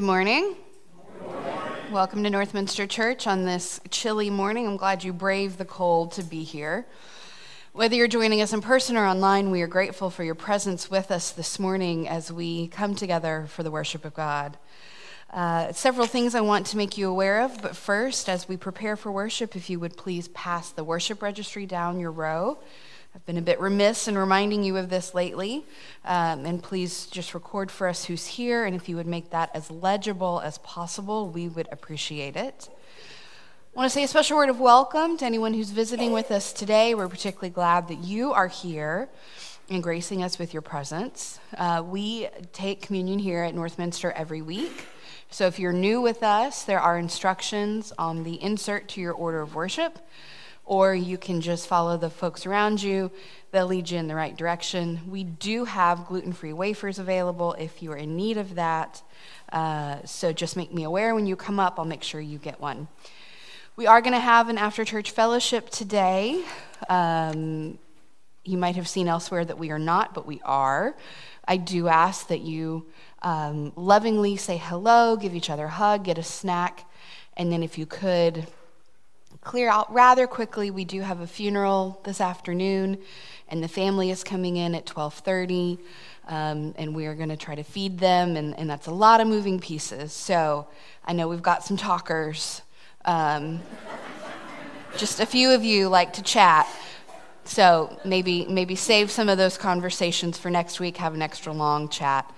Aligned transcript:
Good 0.00 0.06
morning. 0.06 0.56
Welcome 1.92 2.24
to 2.24 2.30
Northminster 2.30 2.88
Church 2.88 3.26
on 3.26 3.44
this 3.44 3.82
chilly 3.90 4.30
morning. 4.30 4.66
I'm 4.66 4.78
glad 4.78 5.04
you 5.04 5.12
braved 5.12 5.58
the 5.58 5.66
cold 5.66 6.12
to 6.12 6.22
be 6.22 6.42
here. 6.42 6.86
Whether 7.74 7.96
you're 7.96 8.08
joining 8.08 8.40
us 8.40 8.54
in 8.54 8.62
person 8.62 8.96
or 8.96 9.04
online, 9.04 9.50
we 9.50 9.60
are 9.60 9.66
grateful 9.66 10.08
for 10.08 10.24
your 10.24 10.34
presence 10.34 10.90
with 10.90 11.10
us 11.10 11.32
this 11.32 11.58
morning 11.58 12.08
as 12.08 12.32
we 12.32 12.68
come 12.68 12.94
together 12.94 13.44
for 13.50 13.62
the 13.62 13.70
worship 13.70 14.06
of 14.06 14.14
God. 14.14 14.56
Uh, 15.30 15.70
several 15.72 16.06
things 16.06 16.34
I 16.34 16.40
want 16.40 16.64
to 16.68 16.78
make 16.78 16.96
you 16.96 17.10
aware 17.10 17.42
of, 17.42 17.60
but 17.60 17.76
first, 17.76 18.30
as 18.30 18.48
we 18.48 18.56
prepare 18.56 18.96
for 18.96 19.12
worship, 19.12 19.54
if 19.54 19.68
you 19.68 19.78
would 19.80 19.98
please 19.98 20.28
pass 20.28 20.70
the 20.70 20.82
worship 20.82 21.20
registry 21.20 21.66
down 21.66 22.00
your 22.00 22.10
row. 22.10 22.58
I've 23.12 23.26
been 23.26 23.38
a 23.38 23.42
bit 23.42 23.60
remiss 23.60 24.06
in 24.06 24.16
reminding 24.16 24.62
you 24.62 24.76
of 24.76 24.88
this 24.88 25.14
lately, 25.14 25.64
um, 26.04 26.46
and 26.46 26.62
please 26.62 27.06
just 27.06 27.34
record 27.34 27.68
for 27.68 27.88
us 27.88 28.04
who's 28.04 28.24
here, 28.24 28.64
and 28.64 28.76
if 28.76 28.88
you 28.88 28.94
would 28.94 29.06
make 29.08 29.30
that 29.30 29.50
as 29.52 29.68
legible 29.68 30.40
as 30.44 30.58
possible, 30.58 31.28
we 31.28 31.48
would 31.48 31.66
appreciate 31.72 32.36
it. 32.36 32.68
I 33.74 33.76
want 33.76 33.90
to 33.90 33.92
say 33.92 34.04
a 34.04 34.08
special 34.08 34.36
word 34.36 34.48
of 34.48 34.60
welcome 34.60 35.16
to 35.16 35.24
anyone 35.24 35.54
who's 35.54 35.70
visiting 35.70 36.12
with 36.12 36.30
us 36.30 36.52
today. 36.52 36.94
We're 36.94 37.08
particularly 37.08 37.50
glad 37.50 37.88
that 37.88 37.98
you 37.98 38.32
are 38.32 38.46
here 38.46 39.08
and 39.68 39.82
gracing 39.82 40.22
us 40.22 40.38
with 40.38 40.52
your 40.52 40.62
presence. 40.62 41.40
Uh, 41.58 41.82
we 41.84 42.28
take 42.52 42.80
communion 42.80 43.18
here 43.18 43.42
at 43.42 43.56
Northminster 43.56 44.12
every 44.14 44.40
week. 44.40 44.86
So 45.30 45.48
if 45.48 45.58
you're 45.58 45.72
new 45.72 46.00
with 46.00 46.22
us, 46.22 46.62
there 46.62 46.80
are 46.80 46.96
instructions 46.96 47.92
on 47.98 48.22
the 48.22 48.40
insert 48.40 48.88
to 48.90 49.00
your 49.00 49.14
order 49.14 49.40
of 49.40 49.56
worship, 49.56 49.98
or 50.70 50.94
you 50.94 51.18
can 51.18 51.40
just 51.40 51.66
follow 51.66 51.96
the 51.96 52.08
folks 52.08 52.46
around 52.46 52.80
you. 52.80 53.10
They'll 53.50 53.66
lead 53.66 53.90
you 53.90 53.98
in 53.98 54.06
the 54.06 54.14
right 54.14 54.36
direction. 54.36 55.00
We 55.08 55.24
do 55.24 55.64
have 55.64 56.06
gluten 56.06 56.32
free 56.32 56.52
wafers 56.52 57.00
available 57.00 57.54
if 57.54 57.82
you 57.82 57.90
are 57.90 57.96
in 57.96 58.14
need 58.14 58.36
of 58.36 58.54
that. 58.54 59.02
Uh, 59.52 59.96
so 60.04 60.32
just 60.32 60.56
make 60.56 60.72
me 60.72 60.84
aware 60.84 61.12
when 61.12 61.26
you 61.26 61.34
come 61.34 61.58
up, 61.58 61.76
I'll 61.76 61.84
make 61.84 62.04
sure 62.04 62.20
you 62.20 62.38
get 62.38 62.60
one. 62.60 62.86
We 63.74 63.88
are 63.88 64.00
going 64.00 64.12
to 64.12 64.20
have 64.20 64.48
an 64.48 64.58
after 64.58 64.84
church 64.84 65.10
fellowship 65.10 65.70
today. 65.70 66.44
Um, 66.88 67.76
you 68.44 68.56
might 68.56 68.76
have 68.76 68.86
seen 68.86 69.08
elsewhere 69.08 69.44
that 69.44 69.58
we 69.58 69.72
are 69.72 69.78
not, 69.78 70.14
but 70.14 70.24
we 70.24 70.40
are. 70.44 70.94
I 71.48 71.56
do 71.56 71.88
ask 71.88 72.28
that 72.28 72.42
you 72.42 72.86
um, 73.22 73.72
lovingly 73.74 74.36
say 74.36 74.56
hello, 74.56 75.16
give 75.16 75.34
each 75.34 75.50
other 75.50 75.64
a 75.64 75.68
hug, 75.68 76.04
get 76.04 76.16
a 76.16 76.22
snack, 76.22 76.88
and 77.36 77.50
then 77.50 77.64
if 77.64 77.76
you 77.76 77.86
could 77.86 78.46
clear 79.42 79.70
out 79.70 79.92
rather 79.92 80.26
quickly. 80.26 80.70
We 80.70 80.84
do 80.84 81.00
have 81.00 81.20
a 81.20 81.26
funeral 81.26 82.00
this 82.04 82.20
afternoon, 82.20 82.98
and 83.48 83.62
the 83.62 83.68
family 83.68 84.10
is 84.10 84.22
coming 84.22 84.56
in 84.56 84.74
at 84.74 84.86
12:30, 84.86 85.78
um, 86.28 86.74
and 86.76 86.94
we 86.94 87.06
are 87.06 87.14
going 87.14 87.30
to 87.30 87.36
try 87.36 87.54
to 87.54 87.64
feed 87.64 87.98
them, 87.98 88.36
and, 88.36 88.56
and, 88.58 88.68
that's 88.68 88.86
a 88.86 88.92
lot 88.92 89.20
of 89.20 89.26
moving 89.26 89.58
pieces. 89.58 90.12
So 90.12 90.66
I 91.04 91.12
know 91.12 91.28
we've 91.28 91.42
got 91.42 91.64
some 91.64 91.76
talkers. 91.76 92.62
Um, 93.04 93.60
just 94.96 95.20
a 95.20 95.26
few 95.26 95.50
of 95.50 95.64
you 95.64 95.88
like 95.88 96.12
to 96.14 96.22
chat. 96.22 96.68
So 97.44 97.98
maybe 98.04 98.46
maybe 98.46 98.76
save 98.76 99.10
some 99.10 99.28
of 99.28 99.38
those 99.38 99.56
conversations 99.56 100.38
for 100.38 100.50
next 100.50 100.78
week. 100.78 100.98
Have 100.98 101.14
an 101.14 101.22
extra 101.22 101.52
long 101.52 101.88
chat 101.88 102.30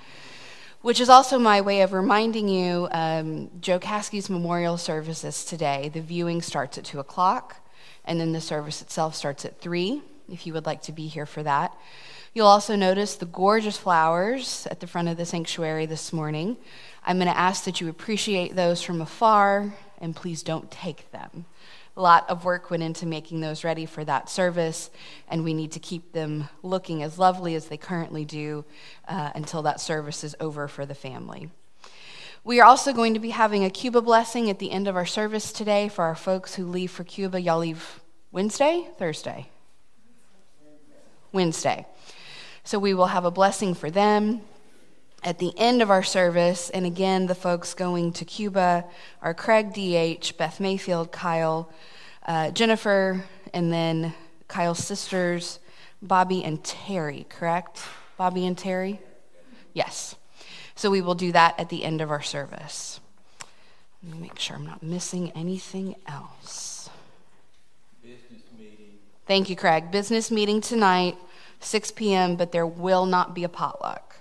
which 0.83 1.01
is 1.01 1.09
also 1.09 1.39
my 1.39 1.61
way 1.61 1.81
of 1.81 1.93
reminding 1.93 2.49
you 2.49 2.89
um, 2.91 3.51
Joe 3.61 3.79
Caskey's 3.79 4.29
memorial 4.29 4.77
services 4.77 5.45
today. 5.45 5.91
The 5.93 6.01
viewing 6.01 6.43
starts 6.43 6.77
at 6.77 6.85
2 6.85 6.99
o'clock, 6.99 7.57
and 8.05 8.21
then 8.21 8.33
the 8.33 8.41
service 8.41 8.83
itself 8.83 9.15
starts 9.15 9.45
at 9.45 9.61
3, 9.61 10.03
if 10.31 10.47
you 10.47 10.53
would 10.53 10.67
like 10.67 10.83
to 10.83 10.93
be 10.93 11.07
here 11.07 11.27
for 11.27 11.43
that. 11.45 11.73
You'll 12.35 12.49
also 12.49 12.75
notice 12.77 13.15
the 13.15 13.27
gorgeous 13.27 13.77
flowers 13.77 14.67
at 14.71 14.81
the 14.81 14.87
front 14.87 15.09
of 15.09 15.17
the 15.17 15.27
sanctuary 15.27 15.87
this 15.87 16.13
morning. 16.13 16.57
I'm 17.07 17.19
going 17.19 17.29
to 17.29 17.39
ask 17.39 17.65
that 17.65 17.81
you 17.81 17.89
appreciate 17.89 18.57
those 18.57 18.83
from 18.83 19.01
afar, 19.01 19.75
and 20.01 20.17
please 20.17 20.43
don't 20.43 20.71
take 20.71 21.11
them. 21.13 21.45
A 21.97 22.01
lot 22.01 22.29
of 22.31 22.45
work 22.45 22.71
went 22.71 22.83
into 22.83 23.05
making 23.05 23.41
those 23.41 23.65
ready 23.65 23.85
for 23.85 24.05
that 24.05 24.31
service, 24.31 24.91
and 25.29 25.45
we 25.45 25.53
need 25.53 25.73
to 25.73 25.79
keep 25.79 26.13
them 26.13 26.49
looking 26.63 27.03
as 27.03 27.19
lovely 27.19 27.55
as 27.55 27.67
they 27.67 27.77
currently 27.77 28.25
do 28.25 28.65
uh, 29.09 29.31
until 29.35 29.63
that 29.63 29.81
service 29.81 30.25
is 30.25 30.35
over 30.41 30.69
for 30.69 30.87
the 30.87 30.95
family. 30.95 31.51
We 32.45 32.61
are 32.61 32.65
also 32.65 32.93
going 32.93 33.15
to 33.15 33.21
be 33.21 33.31
having 33.31 33.65
a 33.65 33.71
Cuba 33.71 34.01
blessing 34.01 34.49
at 34.49 34.59
the 34.59 34.71
end 34.71 34.89
of 34.89 34.97
our 34.97 35.07
service 35.07 35.53
today 35.53 35.89
for 35.89 36.05
our 36.05 36.17
folks 36.17 36.55
who 36.55 36.67
leave 36.67 36.91
for 36.91 37.05
Cuba. 37.05 37.41
Y'all 37.41 37.59
leave 37.59 38.01
Wednesday? 38.33 38.89
Thursday? 38.99 39.49
Wednesday. 41.31 41.87
So 42.65 42.79
we 42.79 42.95
will 42.95 43.07
have 43.07 43.25
a 43.25 43.31
blessing 43.31 43.75
for 43.75 43.91
them 43.91 44.41
at 45.23 45.39
the 45.39 45.53
end 45.59 45.83
of 45.83 45.91
our 45.91 46.03
service. 46.03 46.71
And 46.71 46.85
again, 46.85 47.27
the 47.27 47.35
folks 47.35 47.75
going 47.75 48.13
to 48.15 48.25
Cuba 48.25 48.85
are 49.21 49.35
Craig 49.35 49.73
D.H., 49.73 50.37
Beth 50.37 50.61
Mayfield, 50.61 51.13
Kyle, 51.13 51.71
uh, 52.27 52.51
Jennifer, 52.51 53.25
and 53.53 53.73
then 53.73 54.15
Kyle's 54.49 54.85
sisters, 54.85 55.59
Bobby 56.01 56.43
and 56.45 56.63
Terry, 56.65 57.27
correct? 57.29 57.81
Bobby 58.17 58.47
and 58.47 58.59
Terry? 58.59 59.01
Yes. 59.73 60.17
So 60.75 60.91
we 60.91 61.01
will 61.01 61.15
do 61.15 61.33
that 61.33 61.59
at 61.59 61.69
the 61.69 61.85
end 61.85 62.01
of 62.01 62.11
our 62.11 62.23
service. 62.23 63.01
Let 64.03 64.15
me 64.15 64.21
make 64.21 64.39
sure 64.39 64.57
I'm 64.57 64.67
not 64.67 64.83
missing 64.83 65.31
anything 65.33 65.95
else. 66.09 66.91
Business 68.03 68.43
meeting. 68.59 68.99
Thank 69.27 69.49
you, 69.49 69.55
Craig. 69.55 69.93
Business 69.93 70.31
meeting 70.31 70.61
tonight, 70.61 71.17
6 71.61 71.93
p.m., 71.93 72.35
but 72.35 72.51
there 72.51 72.67
will 72.67 73.07
not 73.07 73.33
be 73.33 73.45
a 73.45 73.49
potluck. 73.49 74.12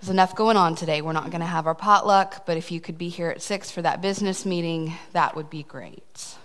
There's 0.00 0.08
enough 0.08 0.34
going 0.34 0.56
on 0.56 0.76
today. 0.76 1.02
We're 1.02 1.12
not 1.12 1.30
going 1.30 1.42
to 1.42 1.46
have 1.46 1.66
our 1.66 1.74
potluck, 1.74 2.46
but 2.46 2.56
if 2.56 2.72
you 2.72 2.80
could 2.80 2.96
be 2.96 3.10
here 3.10 3.28
at 3.28 3.42
6 3.42 3.70
for 3.70 3.82
that 3.82 4.00
business 4.00 4.46
meeting, 4.46 4.94
that 5.12 5.36
would 5.36 5.50
be 5.50 5.62
great. 5.62 6.36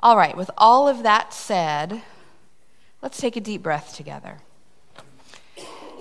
All 0.00 0.16
right, 0.16 0.36
with 0.36 0.50
all 0.58 0.88
of 0.88 1.04
that 1.04 1.32
said, 1.32 2.02
let's 3.02 3.20
take 3.20 3.36
a 3.36 3.40
deep 3.40 3.62
breath 3.62 3.94
together. 3.94 4.38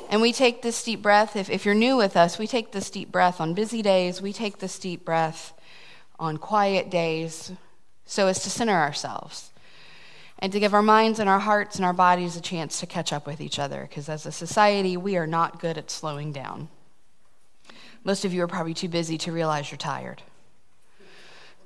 And 0.09 0.21
we 0.21 0.33
take 0.33 0.63
this 0.63 0.83
deep 0.83 1.03
breath, 1.03 1.35
if, 1.35 1.51
if 1.51 1.65
you're 1.65 1.75
new 1.75 1.95
with 1.95 2.17
us, 2.17 2.39
we 2.39 2.47
take 2.47 2.71
this 2.71 2.89
deep 2.89 3.11
breath 3.11 3.39
on 3.39 3.53
busy 3.53 3.83
days, 3.83 4.19
we 4.19 4.33
take 4.33 4.57
this 4.57 4.79
deep 4.79 5.05
breath 5.05 5.53
on 6.17 6.37
quiet 6.37 6.89
days 6.89 7.51
so 8.05 8.25
as 8.25 8.41
to 8.41 8.49
center 8.49 8.73
ourselves 8.73 9.51
and 10.39 10.51
to 10.53 10.59
give 10.59 10.73
our 10.73 10.81
minds 10.81 11.19
and 11.19 11.29
our 11.29 11.39
hearts 11.39 11.75
and 11.75 11.85
our 11.85 11.93
bodies 11.93 12.35
a 12.35 12.41
chance 12.41 12.79
to 12.79 12.85
catch 12.85 13.11
up 13.11 13.27
with 13.27 13.41
each 13.41 13.59
other, 13.59 13.85
because 13.87 14.09
as 14.09 14.25
a 14.25 14.31
society, 14.31 14.97
we 14.97 15.17
are 15.17 15.27
not 15.27 15.59
good 15.59 15.77
at 15.77 15.91
slowing 15.91 16.31
down. 16.31 16.69
Most 18.03 18.23
of 18.23 18.33
you 18.33 18.41
are 18.43 18.47
probably 18.47 18.73
too 18.73 18.87
busy 18.87 19.17
to 19.19 19.31
realize 19.31 19.69
you're 19.69 19.77
tired. 19.77 20.23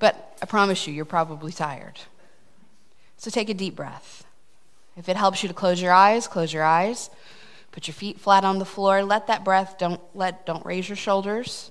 But 0.00 0.36
I 0.42 0.46
promise 0.46 0.86
you, 0.86 0.92
you're 0.92 1.04
probably 1.04 1.52
tired. 1.52 2.00
So 3.16 3.30
take 3.30 3.48
a 3.48 3.54
deep 3.54 3.76
breath. 3.76 4.24
If 4.96 5.08
it 5.08 5.16
helps 5.16 5.42
you 5.42 5.48
to 5.48 5.54
close 5.54 5.80
your 5.80 5.92
eyes, 5.92 6.26
close 6.26 6.52
your 6.52 6.64
eyes. 6.64 7.10
Put 7.70 7.86
your 7.86 7.94
feet 7.94 8.20
flat 8.20 8.44
on 8.44 8.58
the 8.58 8.64
floor. 8.64 9.02
Let 9.04 9.28
that 9.28 9.44
breath, 9.44 9.76
don't, 9.78 10.00
let, 10.14 10.46
don't 10.46 10.66
raise 10.66 10.88
your 10.88 10.96
shoulders. 10.96 11.70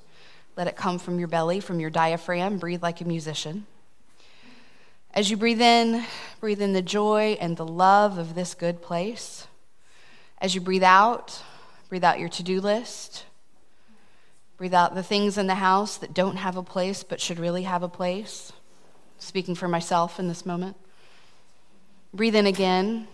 Let 0.56 0.68
it 0.68 0.76
come 0.76 1.00
from 1.00 1.20
your 1.20 1.28
belly, 1.28 1.60
from 1.60 1.80
your 1.80 1.90
diaphragm. 1.90 2.58
Breathe 2.58 2.82
like 2.82 3.02
a 3.02 3.06
musician. 3.06 3.66
As 5.16 5.30
you 5.30 5.38
breathe 5.38 5.62
in, 5.62 6.04
breathe 6.40 6.60
in 6.60 6.74
the 6.74 6.82
joy 6.82 7.38
and 7.40 7.56
the 7.56 7.68
love 7.68 8.18
of 8.18 8.34
this 8.34 8.56
good 8.56 8.82
place. 8.82 9.46
As 10.40 10.56
you 10.56 10.62
breathe 10.62 10.82
out, 10.82 11.40
breathe 11.88 12.04
out 12.04 12.20
your 12.20 12.30
to 12.30 12.42
do 12.42 12.60
list. 12.60 13.26
Breathe 14.58 14.74
out 14.74 14.96
the 14.96 15.04
things 15.04 15.38
in 15.38 15.46
the 15.46 15.56
house 15.56 15.98
that 15.98 16.16
don't 16.16 16.38
have 16.38 16.58
a 16.58 16.64
place 16.64 17.04
but 17.04 17.22
should 17.22 17.38
really 17.38 17.62
have 17.62 17.84
a 17.84 17.88
place. 17.88 18.54
Speaking 19.20 19.54
for 19.54 19.68
myself 19.68 20.20
in 20.20 20.28
this 20.28 20.48
moment. 20.48 20.78
Breathe 22.12 22.36
in 22.36 22.48
again. 22.48 23.08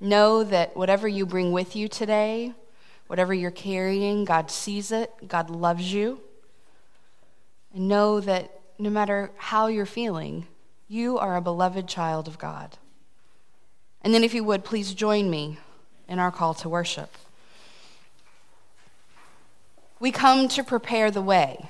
Know 0.00 0.42
that 0.42 0.74
whatever 0.74 1.06
you 1.06 1.26
bring 1.26 1.52
with 1.52 1.76
you 1.76 1.86
today, 1.86 2.54
whatever 3.08 3.34
you're 3.34 3.50
carrying, 3.50 4.24
God 4.24 4.50
sees 4.50 4.90
it, 4.90 5.12
God 5.28 5.50
loves 5.50 5.92
you. 5.92 6.22
And 7.74 7.88
know 7.88 8.20
that 8.20 8.58
no 8.78 8.88
matter 8.88 9.30
how 9.36 9.66
you're 9.66 9.84
feeling, 9.84 10.46
you 10.90 11.16
are 11.18 11.36
a 11.36 11.40
beloved 11.40 11.86
child 11.86 12.26
of 12.26 12.36
God. 12.36 12.76
And 14.02 14.12
then, 14.12 14.24
if 14.24 14.34
you 14.34 14.42
would, 14.42 14.64
please 14.64 14.92
join 14.92 15.30
me 15.30 15.58
in 16.08 16.18
our 16.18 16.32
call 16.32 16.52
to 16.54 16.68
worship. 16.68 17.16
We 20.00 20.10
come 20.10 20.48
to 20.48 20.64
prepare 20.64 21.12
the 21.12 21.22
way. 21.22 21.68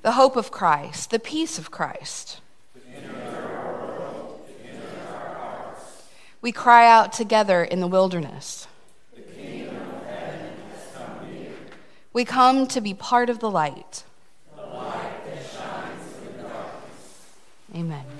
The, 0.00 0.12
hope 0.12 0.34
of 0.34 0.50
Christ, 0.50 1.10
the 1.10 1.18
peace 1.18 1.58
of 1.58 1.70
Christ. 1.70 2.40
World, 3.04 4.40
we 6.40 6.52
cry 6.52 6.90
out 6.90 7.12
together 7.12 7.62
in 7.62 7.80
the 7.80 7.86
wilderness. 7.86 8.66
The 9.14 9.22
we 12.14 12.24
come 12.24 12.66
to 12.68 12.80
be 12.80 12.94
part 12.94 13.28
of 13.28 13.40
the 13.40 13.50
light. 13.50 14.04
Amen. 17.74 18.19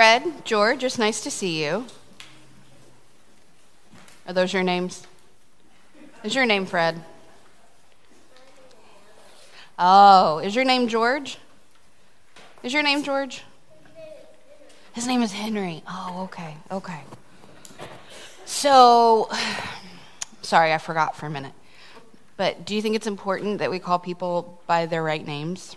Fred, 0.00 0.46
George, 0.46 0.82
it's 0.82 0.98
nice 0.98 1.20
to 1.20 1.30
see 1.30 1.62
you. 1.62 1.84
Are 4.26 4.32
those 4.32 4.50
your 4.50 4.62
names? 4.62 5.06
Is 6.24 6.34
your 6.34 6.46
name 6.46 6.64
Fred? 6.64 7.04
Oh, 9.78 10.38
is 10.38 10.54
your 10.56 10.64
name 10.64 10.88
George? 10.88 11.36
Is 12.62 12.72
your 12.72 12.82
name 12.82 13.02
George? 13.02 13.42
His 14.94 15.06
name 15.06 15.20
is 15.20 15.32
Henry. 15.32 15.82
Oh, 15.86 16.22
okay, 16.24 16.56
okay. 16.70 17.02
So, 18.46 19.28
sorry, 20.40 20.72
I 20.72 20.78
forgot 20.78 21.14
for 21.14 21.26
a 21.26 21.30
minute. 21.30 21.52
But 22.38 22.64
do 22.64 22.74
you 22.74 22.80
think 22.80 22.96
it's 22.96 23.06
important 23.06 23.58
that 23.58 23.70
we 23.70 23.78
call 23.78 23.98
people 23.98 24.62
by 24.66 24.86
their 24.86 25.02
right 25.02 25.26
names? 25.26 25.76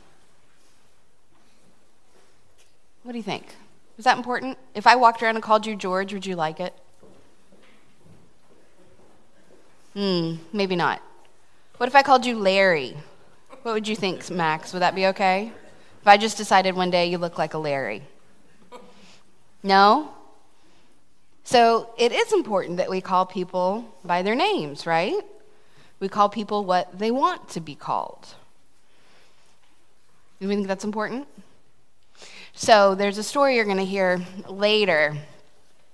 What 3.03 3.11
do 3.11 3.17
you 3.17 3.23
think? 3.25 3.53
Is 4.03 4.05
that 4.05 4.17
important? 4.17 4.57
If 4.75 4.85
I 4.85 4.97
walked 4.97 5.23
around 5.23 5.35
and 5.35 5.43
called 5.43 5.65
you 5.65 5.77
George, 5.77 6.13
would 6.13 6.25
you 6.25 6.35
like 6.35 6.59
it? 6.59 6.73
Hmm, 9.93 10.35
maybe 10.51 10.75
not. 10.75 11.01
What 11.77 11.87
if 11.87 11.95
I 11.95 12.01
called 12.01 12.25
you 12.25 12.37
Larry? 12.37 12.97
What 13.61 13.73
would 13.73 13.87
you 13.87 13.95
think, 13.95 14.29
Max? 14.29 14.73
Would 14.73 14.81
that 14.81 14.93
be 14.93 15.05
okay? 15.07 15.53
If 16.01 16.05
I 16.05 16.17
just 16.17 16.35
decided 16.35 16.75
one 16.75 16.89
day 16.91 17.05
you 17.05 17.17
look 17.17 17.37
like 17.37 17.53
a 17.53 17.57
Larry? 17.57 18.01
No? 19.63 20.11
So 21.45 21.89
it 21.97 22.11
is 22.11 22.33
important 22.33 22.75
that 22.79 22.89
we 22.89 22.99
call 22.99 23.25
people 23.25 23.85
by 24.03 24.21
their 24.21 24.35
names, 24.35 24.85
right? 24.85 25.21
We 26.01 26.09
call 26.09 26.27
people 26.27 26.65
what 26.65 26.99
they 26.99 27.09
want 27.09 27.47
to 27.51 27.61
be 27.61 27.73
called. 27.73 28.35
Do 30.41 30.49
we 30.49 30.55
think 30.55 30.67
that's 30.67 30.83
important? 30.83 31.25
So 32.55 32.93
there's 32.93 33.17
a 33.17 33.23
story 33.23 33.55
you're 33.55 33.65
going 33.65 33.77
to 33.77 33.85
hear 33.85 34.21
later. 34.47 35.17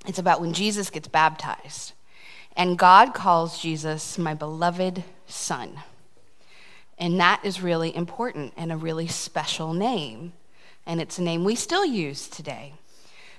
It's 0.06 0.20
about 0.20 0.42
when 0.42 0.54
Jesus 0.54 0.90
gets 0.90 1.08
baptized. 1.08 1.94
And 2.56 2.78
God 2.78 3.14
calls 3.14 3.62
Jesus 3.62 4.18
my 4.18 4.34
beloved 4.34 5.06
son. 5.26 5.80
And 6.98 7.18
that 7.22 7.40
is 7.46 7.62
really 7.62 7.96
important 7.96 8.54
and 8.58 8.74
a 8.74 8.78
really 8.78 9.08
special 9.08 9.74
name. 9.74 10.34
And 10.86 11.00
it's 11.00 11.18
a 11.18 11.24
name 11.24 11.46
we 11.46 11.56
still 11.56 11.86
use 11.86 12.28
today. 12.28 12.74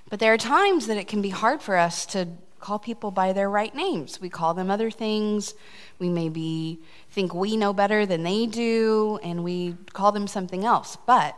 But 0.09 0.19
there 0.19 0.33
are 0.33 0.37
times 0.37 0.87
that 0.87 0.97
it 0.97 1.07
can 1.07 1.21
be 1.21 1.29
hard 1.29 1.61
for 1.61 1.77
us 1.77 2.07
to 2.07 2.27
call 2.59 2.79
people 2.79 3.11
by 3.11 3.33
their 3.33 3.49
right 3.49 3.73
names. 3.75 4.19
We 4.19 4.29
call 4.29 4.55
them 4.55 4.71
other 4.71 4.89
things. 4.89 5.53
We 5.99 6.09
maybe 6.09 6.79
think 7.11 7.35
we 7.35 7.55
know 7.55 7.71
better 7.71 8.05
than 8.07 8.23
they 8.23 8.47
do, 8.47 9.19
and 9.23 9.43
we 9.43 9.75
call 9.93 10.11
them 10.11 10.27
something 10.27 10.65
else. 10.65 10.97
But 11.05 11.37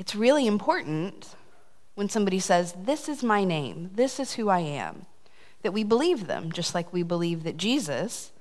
it's 0.00 0.14
really 0.14 0.46
important 0.46 1.36
when 1.94 2.08
somebody 2.08 2.38
says, 2.38 2.74
This 2.84 3.06
is 3.06 3.22
my 3.22 3.44
name, 3.44 3.90
this 3.92 4.18
is 4.18 4.32
who 4.32 4.48
I 4.48 4.60
am, 4.60 5.04
that 5.62 5.74
we 5.74 5.84
believe 5.84 6.26
them, 6.26 6.50
just 6.50 6.74
like 6.74 6.90
we 6.90 7.02
believe 7.02 7.44
that 7.44 7.58
Jesus 7.58 8.32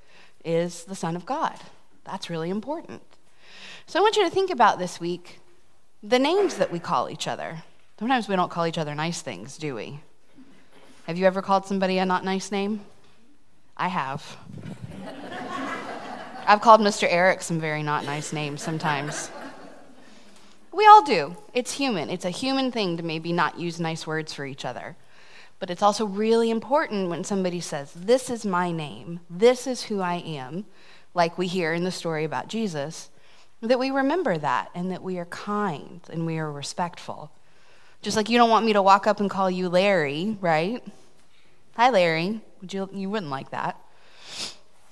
is 0.45 0.85
the 0.85 0.95
Son 0.95 1.17
of 1.17 1.25
God. 1.25 1.59
That's 2.05 2.29
really 2.29 2.49
important. 2.49 3.01
So 3.87 3.99
I 3.99 4.01
want 4.01 4.15
you 4.15 4.23
to 4.23 4.29
think 4.29 4.49
about 4.49 4.79
this 4.79 5.01
week 5.01 5.41
the 6.01 6.17
names 6.17 6.55
that 6.55 6.71
we 6.71 6.79
call 6.79 7.09
each 7.09 7.27
other. 7.27 7.61
Sometimes 7.99 8.29
we 8.29 8.37
don't 8.37 8.49
call 8.49 8.65
each 8.65 8.77
other 8.77 8.95
nice 8.95 9.21
things, 9.21 9.57
do 9.57 9.75
we? 9.75 9.99
Have 11.07 11.17
you 11.17 11.25
ever 11.25 11.41
called 11.41 11.65
somebody 11.65 11.97
a 11.97 12.05
not 12.05 12.23
nice 12.23 12.53
name? 12.53 12.85
I 13.75 13.89
have. 13.89 14.37
I've 16.47 16.61
called 16.61 16.79
Mr. 16.79 17.05
Eric 17.09 17.41
some 17.41 17.59
very 17.59 17.83
not 17.83 18.05
nice 18.05 18.31
names 18.31 18.61
sometimes. 18.61 19.29
We 20.71 20.85
all 20.85 21.03
do. 21.03 21.35
It's 21.53 21.73
human. 21.73 22.09
It's 22.09 22.25
a 22.25 22.29
human 22.29 22.71
thing 22.71 22.97
to 22.97 23.03
maybe 23.03 23.33
not 23.33 23.59
use 23.59 23.79
nice 23.79 24.05
words 24.05 24.33
for 24.33 24.45
each 24.45 24.65
other. 24.65 24.95
But 25.59 25.69
it's 25.69 25.81
also 25.81 26.05
really 26.05 26.49
important 26.49 27.09
when 27.09 27.23
somebody 27.23 27.59
says, 27.59 27.91
This 27.93 28.29
is 28.29 28.45
my 28.45 28.71
name, 28.71 29.19
this 29.29 29.67
is 29.67 29.83
who 29.83 29.99
I 29.99 30.15
am, 30.15 30.65
like 31.13 31.37
we 31.37 31.47
hear 31.47 31.73
in 31.73 31.83
the 31.83 31.91
story 31.91 32.23
about 32.23 32.47
Jesus, 32.47 33.09
that 33.61 33.79
we 33.79 33.91
remember 33.91 34.37
that 34.37 34.69
and 34.73 34.91
that 34.91 35.03
we 35.03 35.17
are 35.17 35.25
kind 35.25 36.01
and 36.09 36.25
we 36.25 36.37
are 36.37 36.51
respectful. 36.51 37.31
Just 38.01 38.15
like 38.15 38.29
you 38.29 38.37
don't 38.37 38.49
want 38.49 38.65
me 38.65 38.73
to 38.73 38.81
walk 38.81 39.07
up 39.07 39.19
and 39.19 39.29
call 39.29 39.51
you 39.51 39.67
Larry, 39.67 40.37
right? 40.39 40.81
Hi, 41.75 41.89
Larry. 41.89 42.39
Would 42.61 42.73
you, 42.73 42.89
you 42.93 43.09
wouldn't 43.09 43.31
like 43.31 43.51
that. 43.51 43.77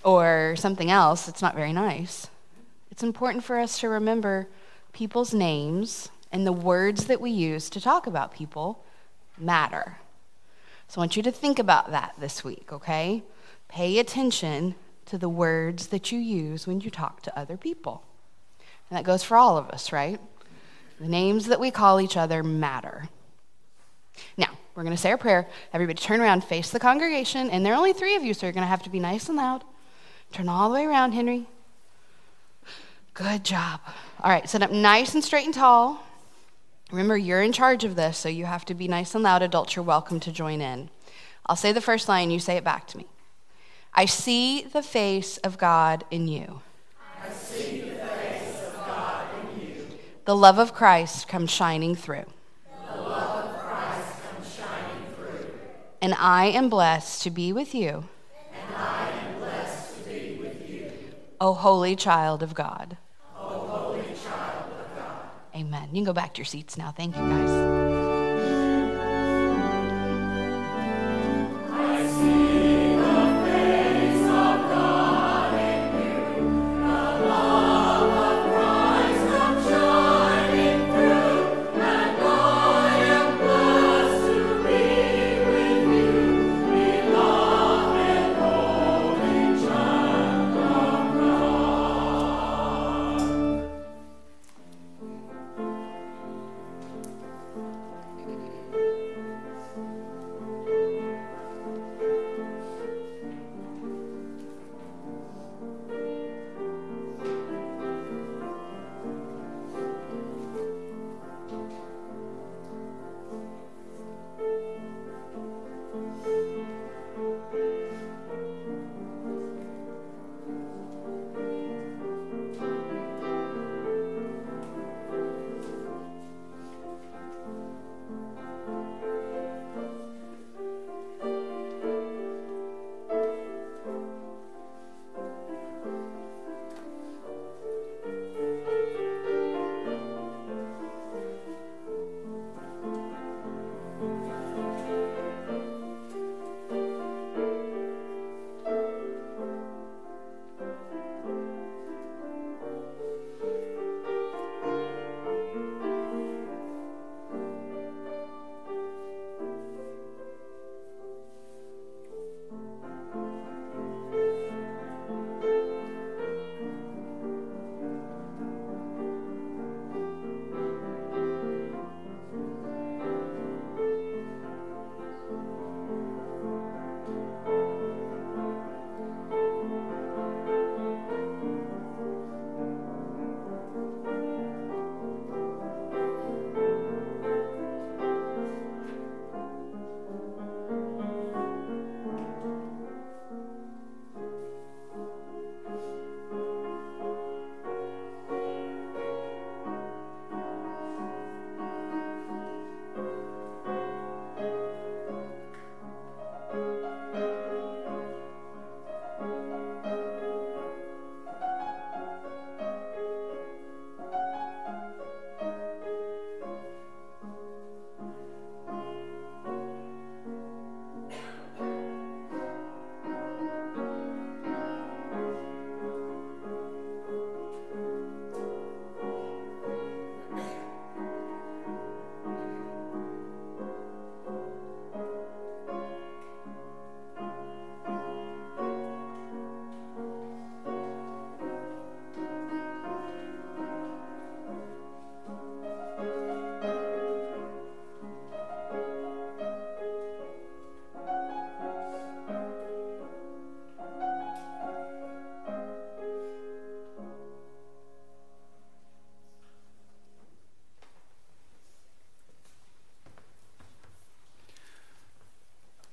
Or 0.03 0.55
something 0.57 0.91
else. 0.91 1.29
It's 1.29 1.41
not 1.41 1.55
very 1.55 1.71
nice. 1.71 2.27
It's 2.91 3.03
important 3.03 3.45
for 3.45 3.57
us 3.57 3.79
to 3.79 3.89
remember 3.89 4.47
people's 4.97 5.31
names 5.31 6.09
and 6.31 6.45
the 6.45 6.51
words 6.51 7.05
that 7.05 7.21
we 7.21 7.29
use 7.29 7.69
to 7.69 7.79
talk 7.79 8.07
about 8.07 8.33
people 8.33 8.83
matter. 9.37 9.97
So 10.87 10.99
I 10.99 11.01
want 11.01 11.15
you 11.15 11.21
to 11.21 11.31
think 11.31 11.59
about 11.59 11.91
that 11.91 12.15
this 12.17 12.43
week, 12.43 12.73
okay? 12.73 13.21
Pay 13.67 13.99
attention 13.99 14.73
to 15.05 15.19
the 15.19 15.29
words 15.29 15.87
that 15.87 16.11
you 16.11 16.17
use 16.17 16.65
when 16.65 16.81
you 16.81 16.89
talk 16.89 17.21
to 17.21 17.39
other 17.39 17.57
people. 17.57 18.01
And 18.89 18.97
that 18.97 19.03
goes 19.03 19.21
for 19.21 19.37
all 19.37 19.55
of 19.55 19.69
us, 19.69 19.91
right? 19.91 20.19
The 20.99 21.07
names 21.07 21.45
that 21.45 21.59
we 21.59 21.69
call 21.69 22.01
each 22.01 22.17
other 22.17 22.41
matter. 22.41 23.07
Now, 24.35 24.49
we're 24.73 24.83
going 24.83 24.95
to 24.95 25.01
say 25.01 25.11
our 25.11 25.17
prayer. 25.17 25.47
Everybody 25.73 25.99
turn 25.99 26.21
around, 26.21 26.43
face 26.43 26.71
the 26.71 26.79
congregation, 26.79 27.51
and 27.51 27.63
there 27.63 27.73
are 27.73 27.77
only 27.77 27.93
three 27.93 28.15
of 28.15 28.23
you, 28.23 28.33
so 28.33 28.47
you're 28.47 28.53
going 28.53 28.63
to 28.63 28.67
have 28.67 28.83
to 28.83 28.89
be 28.89 28.99
nice 28.99 29.29
and 29.29 29.37
loud. 29.37 29.63
Turn 30.31 30.49
all 30.49 30.69
the 30.69 30.75
way 30.75 30.85
around, 30.85 31.11
Henry. 31.11 31.45
Good 33.13 33.43
job. 33.43 33.79
All 34.19 34.31
right, 34.31 34.49
sit 34.49 34.63
up 34.63 34.71
nice 34.71 35.13
and 35.13 35.23
straight 35.23 35.45
and 35.45 35.53
tall. 35.53 36.03
Remember, 36.89 37.15
you're 37.15 37.43
in 37.43 37.51
charge 37.51 37.83
of 37.83 37.95
this, 37.95 38.17
so 38.17 38.29
you 38.29 38.45
have 38.45 38.65
to 38.65 38.73
be 38.73 38.87
nice 38.87 39.13
and 39.13 39.23
loud. 39.23 39.43
Adults, 39.43 39.75
you're 39.75 39.85
welcome 39.85 40.19
to 40.21 40.31
join 40.31 40.59
in. 40.59 40.89
I'll 41.45 41.55
say 41.55 41.71
the 41.71 41.81
first 41.81 42.09
line, 42.09 42.31
you 42.31 42.39
say 42.39 42.57
it 42.57 42.63
back 42.63 42.87
to 42.87 42.97
me. 42.97 43.05
I 43.93 44.05
see 44.05 44.63
the 44.63 44.81
face 44.81 45.37
of 45.37 45.59
God 45.59 46.03
in 46.09 46.27
you. 46.27 46.61
I 47.23 47.29
see 47.29 47.81
the 47.81 47.95
face 47.95 48.63
of 48.65 48.73
God 48.87 49.27
in 49.53 49.61
you. 49.61 49.87
The 50.25 50.35
love 50.35 50.57
of 50.57 50.73
Christ 50.73 51.27
comes 51.27 51.51
shining 51.51 51.93
through. 51.93 52.25
The 52.91 53.01
love 53.01 53.53
of 53.53 53.59
Christ 53.59 54.13
comes 54.31 54.55
shining 54.55 55.13
through. 55.15 55.51
And 56.01 56.15
I 56.15 56.45
am 56.45 56.69
blessed 56.69 57.21
to 57.21 57.29
be 57.29 57.53
with 57.53 57.75
you. 57.75 58.05
And 58.51 58.75
I 58.75 59.11
am 59.11 59.39
blessed 59.39 60.03
to 60.03 60.09
be 60.09 60.37
with 60.41 60.67
you. 60.67 60.91
O 61.39 61.53
holy 61.53 61.95
child 61.95 62.41
of 62.41 62.55
God. 62.55 62.97
Amen. 65.57 65.89
You 65.91 65.95
can 65.95 66.03
go 66.03 66.13
back 66.13 66.35
to 66.35 66.39
your 66.39 66.45
seats 66.45 66.77
now. 66.77 66.91
Thank 66.91 67.17
you, 67.17 67.23
guys. 67.23 67.66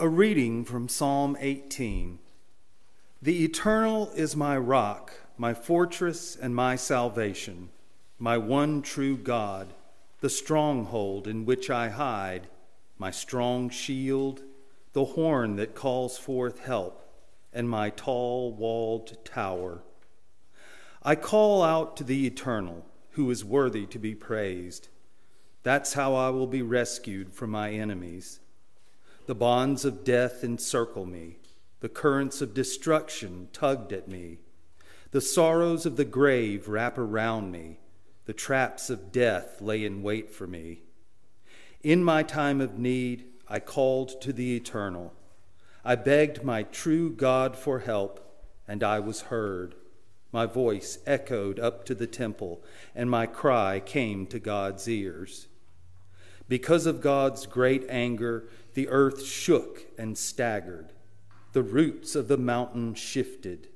A 0.05 0.09
reading 0.09 0.67
from 0.67 0.87
Psalm 0.87 1.35
18. 1.41 2.19
The 3.23 3.43
Eternal 3.43 4.11
is 4.11 4.37
my 4.37 4.55
rock, 4.55 5.15
my 5.39 5.55
fortress, 5.55 6.37
and 6.37 6.55
my 6.55 6.77
salvation, 6.77 7.71
my 8.19 8.37
one 8.37 8.83
true 8.83 9.17
God, 9.17 9.73
the 10.21 10.29
stronghold 10.29 11.27
in 11.27 11.47
which 11.47 11.71
I 11.71 11.89
hide, 11.89 12.49
my 12.99 13.11
strong 13.11 13.71
shield, 13.71 14.43
the 14.93 15.07
horn 15.07 15.57
that 15.57 15.75
calls 15.75 16.19
forth 16.19 16.59
help, 16.59 17.11
and 17.51 17.67
my 17.67 17.89
tall 17.89 18.53
walled 18.53 19.17
tower. 19.25 19.85
I 21.03 21.15
call 21.15 21.63
out 21.63 21.97
to 21.97 22.05
the 22.05 22.27
Eternal, 22.27 22.85
who 23.13 23.31
is 23.31 23.43
worthy 23.43 23.87
to 23.87 23.99
be 23.99 24.15
praised. 24.15 24.89
That's 25.63 25.95
how 25.95 26.15
I 26.15 26.29
will 26.29 26.47
be 26.47 26.61
rescued 26.61 27.33
from 27.33 27.49
my 27.49 27.71
enemies. 27.71 28.41
The 29.27 29.35
bonds 29.35 29.87
of 29.87 30.05
death 30.05 30.45
encircle 30.45 31.07
me, 31.07 31.39
the 31.81 31.89
currents 31.89 32.43
of 32.43 32.53
destruction 32.53 33.49
tugged 33.55 33.91
at 33.91 34.07
me. 34.07 34.39
The 35.13 35.23
sorrows 35.23 35.87
of 35.87 35.97
the 35.97 36.05
grave 36.05 36.69
wrap 36.69 36.99
around 36.99 37.51
me, 37.51 37.79
the 38.27 38.35
traps 38.35 38.91
of 38.91 39.13
death 39.13 39.63
lay 39.63 39.83
in 39.83 40.03
wait 40.03 40.31
for 40.31 40.47
me. 40.47 40.83
In 41.83 42.05
my 42.05 42.23
time 42.23 42.61
of 42.61 42.79
need, 42.79 43.25
I 43.49 43.61
called 43.61 44.21
to 44.21 44.33
the 44.33 44.57
eternal. 44.57 45.15
I 45.87 45.95
begged 45.95 46.45
my 46.45 46.63
true 46.65 47.11
God 47.11 47.57
for 47.57 47.79
help, 47.79 48.43
and 48.69 48.83
I 48.83 49.01
was 49.01 49.23
heard. 49.23 49.75
My 50.33 50.45
voice 50.45 50.99
echoed 51.07 51.59
up 51.59 51.87
to 51.87 51.95
the 51.95 52.07
temple, 52.07 52.63
and 52.95 53.09
my 53.09 53.25
cry 53.25 53.81
came 53.81 54.27
to 54.27 54.39
God's 54.39 54.87
ears. 54.87 55.47
Because 56.49 56.85
of 56.85 57.01
God's 57.01 57.47
great 57.47 57.87
anger, 57.89 58.49
the 58.75 58.89
earth 58.89 59.25
shook 59.25 59.87
and 59.97 60.19
staggered. 60.19 60.93
The 61.53 61.63
roots 61.63 62.15
of 62.15 62.29
the 62.29 62.37
mountain 62.37 62.95
shifted. 62.95 63.69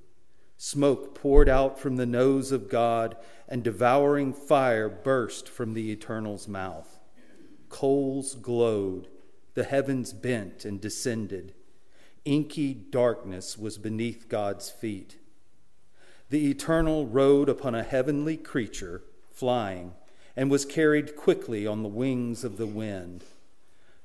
Smoke 0.56 1.14
poured 1.14 1.48
out 1.48 1.78
from 1.78 1.96
the 1.96 2.06
nose 2.06 2.50
of 2.50 2.68
God, 2.68 3.16
and 3.48 3.62
devouring 3.62 4.32
fire 4.32 4.88
burst 4.88 5.48
from 5.48 5.72
the 5.72 5.90
Eternal's 5.90 6.48
mouth. 6.48 6.98
Coals 7.68 8.34
glowed, 8.34 9.08
the 9.54 9.64
heavens 9.64 10.12
bent 10.12 10.64
and 10.64 10.80
descended. 10.80 11.54
Inky 12.24 12.74
darkness 12.74 13.56
was 13.56 13.78
beneath 13.78 14.28
God's 14.28 14.68
feet. 14.68 15.18
The 16.30 16.50
Eternal 16.50 17.06
rode 17.06 17.48
upon 17.48 17.74
a 17.74 17.82
heavenly 17.82 18.36
creature, 18.36 19.02
flying, 19.30 19.94
and 20.36 20.50
was 20.50 20.64
carried 20.64 21.16
quickly 21.16 21.66
on 21.66 21.82
the 21.82 21.88
wings 21.88 22.44
of 22.44 22.58
the 22.58 22.66
wind. 22.66 23.24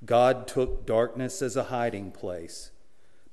God 0.05 0.47
took 0.47 0.85
darkness 0.85 1.41
as 1.41 1.55
a 1.55 1.65
hiding 1.65 2.11
place, 2.11 2.71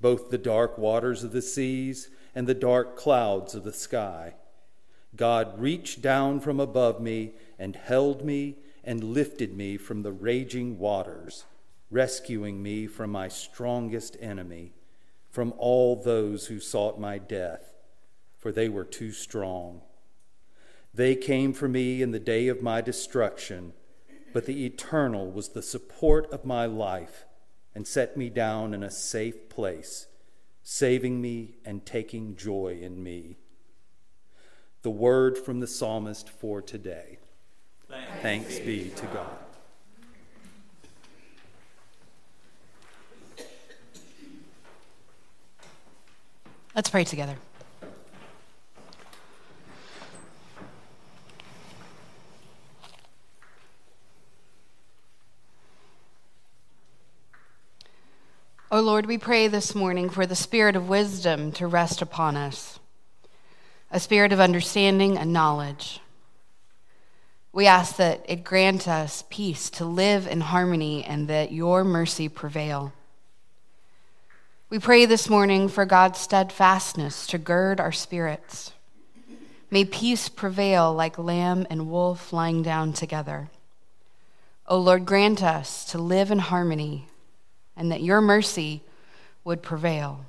both 0.00 0.30
the 0.30 0.38
dark 0.38 0.78
waters 0.78 1.24
of 1.24 1.32
the 1.32 1.42
seas 1.42 2.10
and 2.34 2.46
the 2.46 2.54
dark 2.54 2.96
clouds 2.96 3.54
of 3.54 3.64
the 3.64 3.72
sky. 3.72 4.34
God 5.16 5.58
reached 5.60 6.00
down 6.00 6.38
from 6.40 6.60
above 6.60 7.00
me 7.00 7.32
and 7.58 7.74
held 7.74 8.24
me 8.24 8.56
and 8.84 9.02
lifted 9.02 9.56
me 9.56 9.76
from 9.76 10.02
the 10.02 10.12
raging 10.12 10.78
waters, 10.78 11.44
rescuing 11.90 12.62
me 12.62 12.86
from 12.86 13.10
my 13.10 13.26
strongest 13.26 14.16
enemy, 14.20 14.72
from 15.28 15.52
all 15.58 15.96
those 15.96 16.46
who 16.46 16.60
sought 16.60 17.00
my 17.00 17.18
death, 17.18 17.74
for 18.38 18.52
they 18.52 18.68
were 18.68 18.84
too 18.84 19.10
strong. 19.10 19.80
They 20.94 21.16
came 21.16 21.52
for 21.52 21.68
me 21.68 22.00
in 22.00 22.12
the 22.12 22.20
day 22.20 22.48
of 22.48 22.62
my 22.62 22.80
destruction 22.80 23.72
but 24.32 24.46
the 24.46 24.64
eternal 24.64 25.30
was 25.30 25.50
the 25.50 25.62
support 25.62 26.30
of 26.32 26.44
my 26.44 26.66
life 26.66 27.24
and 27.74 27.86
set 27.86 28.16
me 28.16 28.30
down 28.30 28.74
in 28.74 28.82
a 28.82 28.90
safe 28.90 29.48
place, 29.48 30.06
saving 30.62 31.20
me 31.20 31.56
and 31.64 31.84
taking 31.84 32.36
joy 32.36 32.78
in 32.80 33.02
me. 33.02 33.36
The 34.82 34.90
word 34.90 35.36
from 35.36 35.60
the 35.60 35.66
psalmist 35.66 36.28
for 36.28 36.62
today. 36.62 37.18
Thanks, 37.88 38.22
Thanks 38.22 38.58
be 38.60 38.90
to 38.96 39.06
God. 39.06 39.36
Let's 46.74 46.88
pray 46.88 47.04
together. 47.04 47.36
O 58.72 58.78
oh 58.78 58.82
Lord, 58.82 59.06
we 59.06 59.18
pray 59.18 59.48
this 59.48 59.74
morning 59.74 60.08
for 60.08 60.26
the 60.26 60.36
spirit 60.36 60.76
of 60.76 60.88
wisdom 60.88 61.50
to 61.52 61.66
rest 61.66 62.02
upon 62.02 62.36
us, 62.36 62.78
a 63.90 63.98
spirit 63.98 64.32
of 64.32 64.38
understanding 64.38 65.18
and 65.18 65.32
knowledge. 65.32 65.98
We 67.52 67.66
ask 67.66 67.96
that 67.96 68.24
it 68.28 68.44
grant 68.44 68.86
us 68.86 69.24
peace 69.28 69.70
to 69.70 69.84
live 69.84 70.28
in 70.28 70.40
harmony 70.40 71.02
and 71.02 71.26
that 71.26 71.50
your 71.50 71.82
mercy 71.82 72.28
prevail. 72.28 72.92
We 74.68 74.78
pray 74.78 75.04
this 75.04 75.28
morning 75.28 75.66
for 75.66 75.84
God's 75.84 76.20
steadfastness 76.20 77.26
to 77.26 77.38
gird 77.38 77.80
our 77.80 77.90
spirits. 77.90 78.70
May 79.68 79.84
peace 79.84 80.28
prevail 80.28 80.94
like 80.94 81.18
lamb 81.18 81.66
and 81.70 81.90
wolf 81.90 82.32
lying 82.32 82.62
down 82.62 82.92
together. 82.92 83.50
O 84.68 84.78
Lord, 84.78 85.06
grant 85.06 85.42
us 85.42 85.84
to 85.86 85.98
live 85.98 86.30
in 86.30 86.38
harmony 86.38 87.08
and 87.80 87.90
that 87.90 88.02
your 88.02 88.20
mercy 88.20 88.82
would 89.42 89.62
prevail. 89.62 90.26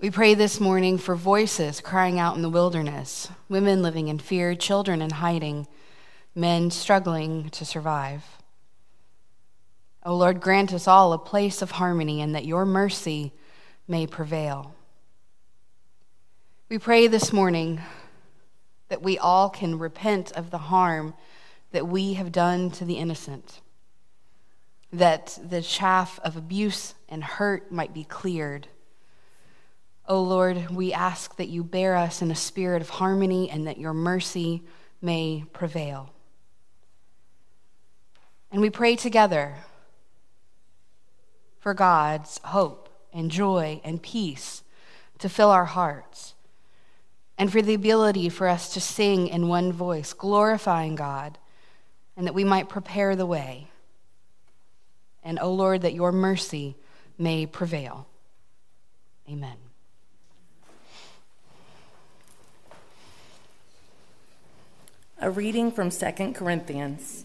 We 0.00 0.10
pray 0.10 0.34
this 0.34 0.58
morning 0.58 0.98
for 0.98 1.14
voices 1.14 1.80
crying 1.80 2.18
out 2.18 2.34
in 2.34 2.42
the 2.42 2.50
wilderness, 2.50 3.28
women 3.48 3.80
living 3.80 4.08
in 4.08 4.18
fear, 4.18 4.56
children 4.56 5.00
in 5.00 5.10
hiding, 5.10 5.68
men 6.34 6.72
struggling 6.72 7.50
to 7.50 7.64
survive. 7.64 8.24
O 10.02 10.10
oh 10.10 10.16
Lord, 10.16 10.40
grant 10.40 10.72
us 10.72 10.88
all 10.88 11.12
a 11.12 11.18
place 11.18 11.62
of 11.62 11.70
harmony 11.70 12.20
and 12.20 12.34
that 12.34 12.44
your 12.44 12.66
mercy 12.66 13.32
may 13.86 14.08
prevail. 14.08 14.74
We 16.68 16.78
pray 16.78 17.06
this 17.06 17.32
morning 17.32 17.80
that 18.88 19.02
we 19.02 19.18
all 19.18 19.50
can 19.50 19.78
repent 19.78 20.32
of 20.32 20.50
the 20.50 20.58
harm 20.58 21.14
that 21.70 21.86
we 21.86 22.14
have 22.14 22.32
done 22.32 22.72
to 22.72 22.84
the 22.84 22.96
innocent 22.96 23.60
that 24.94 25.38
the 25.42 25.60
chaff 25.60 26.20
of 26.22 26.36
abuse 26.36 26.94
and 27.08 27.22
hurt 27.22 27.70
might 27.72 27.92
be 27.92 28.04
cleared. 28.04 28.68
O 30.06 30.16
oh 30.16 30.22
Lord, 30.22 30.70
we 30.70 30.92
ask 30.92 31.36
that 31.36 31.48
you 31.48 31.64
bear 31.64 31.96
us 31.96 32.22
in 32.22 32.30
a 32.30 32.36
spirit 32.36 32.80
of 32.80 32.90
harmony 32.90 33.50
and 33.50 33.66
that 33.66 33.78
your 33.78 33.92
mercy 33.92 34.62
may 35.02 35.44
prevail. 35.52 36.10
And 38.52 38.60
we 38.60 38.70
pray 38.70 38.94
together 38.94 39.56
for 41.58 41.74
God's 41.74 42.38
hope 42.44 42.88
and 43.12 43.30
joy 43.30 43.80
and 43.82 44.02
peace 44.02 44.62
to 45.18 45.28
fill 45.28 45.50
our 45.50 45.64
hearts, 45.64 46.34
and 47.38 47.50
for 47.50 47.62
the 47.62 47.74
ability 47.74 48.28
for 48.28 48.48
us 48.48 48.74
to 48.74 48.80
sing 48.80 49.28
in 49.28 49.48
one 49.48 49.72
voice, 49.72 50.12
glorifying 50.12 50.94
God, 50.94 51.38
and 52.16 52.26
that 52.26 52.34
we 52.34 52.44
might 52.44 52.68
prepare 52.68 53.16
the 53.16 53.26
way 53.26 53.70
and, 55.24 55.38
O 55.40 55.52
Lord, 55.52 55.80
that 55.82 55.94
your 55.94 56.12
mercy 56.12 56.76
may 57.16 57.46
prevail. 57.46 58.06
Amen. 59.28 59.56
A 65.18 65.30
reading 65.30 65.72
from 65.72 65.90
2 65.90 66.32
Corinthians. 66.34 67.24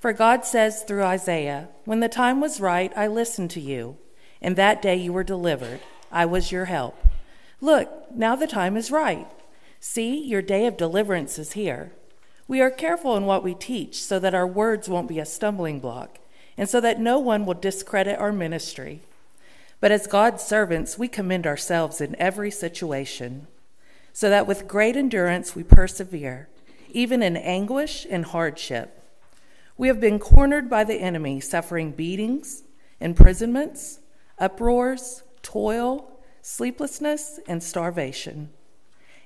For 0.00 0.12
God 0.12 0.44
says 0.44 0.82
through 0.82 1.04
Isaiah, 1.04 1.68
When 1.84 2.00
the 2.00 2.08
time 2.08 2.40
was 2.40 2.60
right, 2.60 2.92
I 2.94 3.06
listened 3.06 3.50
to 3.52 3.60
you. 3.60 3.96
and 4.44 4.56
that 4.56 4.82
day 4.82 4.96
you 4.96 5.12
were 5.12 5.22
delivered. 5.22 5.78
I 6.10 6.26
was 6.26 6.50
your 6.50 6.64
help. 6.64 6.98
Look, 7.60 8.10
now 8.12 8.34
the 8.34 8.48
time 8.48 8.76
is 8.76 8.90
right. 8.90 9.28
See, 9.78 10.18
your 10.18 10.42
day 10.42 10.66
of 10.66 10.76
deliverance 10.76 11.38
is 11.38 11.52
here. 11.52 11.92
We 12.48 12.60
are 12.60 12.70
careful 12.70 13.16
in 13.16 13.24
what 13.24 13.44
we 13.44 13.54
teach 13.54 14.02
so 14.02 14.18
that 14.18 14.34
our 14.34 14.46
words 14.46 14.88
won't 14.88 15.06
be 15.06 15.20
a 15.20 15.24
stumbling 15.24 15.78
block 15.78 16.18
and 16.56 16.68
so 16.68 16.80
that 16.80 17.00
no 17.00 17.18
one 17.18 17.46
will 17.46 17.54
discredit 17.54 18.18
our 18.18 18.32
ministry. 18.32 19.02
But 19.80 19.90
as 19.90 20.06
God's 20.06 20.42
servants, 20.42 20.98
we 20.98 21.08
commend 21.08 21.46
ourselves 21.46 22.00
in 22.00 22.14
every 22.18 22.50
situation, 22.50 23.46
so 24.12 24.30
that 24.30 24.46
with 24.46 24.68
great 24.68 24.96
endurance 24.96 25.56
we 25.56 25.64
persevere, 25.64 26.48
even 26.90 27.22
in 27.22 27.36
anguish 27.36 28.06
and 28.08 28.24
hardship. 28.26 29.02
We 29.76 29.88
have 29.88 30.00
been 30.00 30.18
cornered 30.18 30.70
by 30.70 30.84
the 30.84 31.00
enemy, 31.00 31.40
suffering 31.40 31.92
beatings, 31.92 32.62
imprisonments, 33.00 33.98
uproars, 34.38 35.22
toil, 35.42 36.20
sleeplessness, 36.42 37.40
and 37.48 37.62
starvation. 37.62 38.50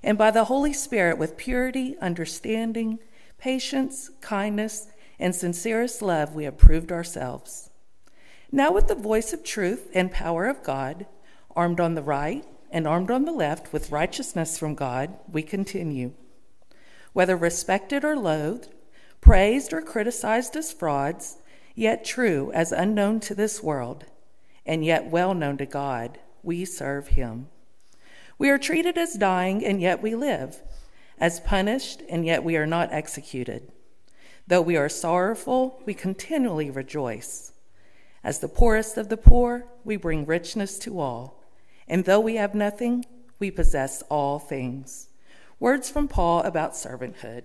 And 0.03 0.17
by 0.17 0.31
the 0.31 0.45
Holy 0.45 0.73
Spirit, 0.73 1.19
with 1.19 1.37
purity, 1.37 1.97
understanding, 2.01 3.01
patience, 3.39 4.11
kindness, 4.21 4.87
and 5.19 5.35
sincerest 5.35 6.03
love 6.03 6.35
we 6.35 6.45
have 6.45 6.59
proved 6.59 6.93
ourselves. 6.93 7.71
Now, 8.53 8.73
with 8.73 8.89
the 8.89 8.95
voice 8.95 9.33
of 9.33 9.43
truth 9.43 9.91
and 9.95 10.11
power 10.11 10.47
of 10.47 10.63
God, 10.63 11.07
armed 11.55 11.81
on 11.81 11.95
the 11.95 12.03
right 12.03 12.45
and 12.71 12.87
armed 12.87 13.11
on 13.11 13.25
the 13.25 13.33
left 13.33 13.73
with 13.73 13.91
righteousness 13.91 14.59
from 14.59 14.75
God, 14.75 15.15
we 15.31 15.43
continue. 15.43 16.13
Whether 17.13 17.37
respected 17.37 18.05
or 18.05 18.17
loathed, 18.17 18.69
praised 19.21 19.73
or 19.73 19.81
criticized 19.81 20.55
as 20.55 20.73
frauds, 20.73 21.39
yet 21.75 22.05
true 22.05 22.53
as 22.53 22.73
unknown 22.73 23.21
to 23.21 23.35
this 23.35 23.63
world, 23.63 24.05
and 24.65 24.85
yet 24.85 25.07
well 25.07 25.35
known 25.35 25.57
to 25.59 25.67
God, 25.67 26.19
we 26.43 26.65
serve 26.65 27.09
Him. 27.09 27.49
We 28.39 28.51
are 28.51 28.59
treated 28.59 28.99
as 28.99 29.15
dying, 29.15 29.65
and 29.65 29.81
yet 29.81 30.03
we 30.03 30.15
live, 30.15 30.63
as 31.19 31.41
punished, 31.41 32.03
and 32.09 32.27
yet 32.27 32.45
we 32.45 32.57
are 32.57 32.67
not 32.67 32.93
executed. 32.93 33.73
Though 34.47 34.63
we 34.63 34.77
are 34.77 34.89
sorrowful, 34.89 35.83
we 35.85 35.95
continually 35.95 36.71
rejoice. 36.71 37.53
As 38.23 38.39
the 38.39 38.49
poorest 38.49 38.97
of 38.97 39.09
the 39.09 39.17
poor, 39.17 39.67
we 39.85 39.97
bring 39.97 40.25
richness 40.25 40.79
to 40.81 41.01
all. 41.01 41.43
And 41.89 42.05
though 42.05 42.21
we 42.21 42.37
have 42.37 42.55
nothing, 42.55 43.05
we 43.39 43.51
possess 43.51 44.03
all 44.09 44.39
things. 44.39 45.09
Words 45.59 45.91
from 45.91 46.09
Paul 46.09 46.43
about 46.43 46.73
servanthood. 46.73 47.45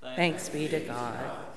Thanks, 0.00 0.16
Thanks 0.16 0.48
be 0.48 0.68
to 0.68 0.80
God. 0.80 1.49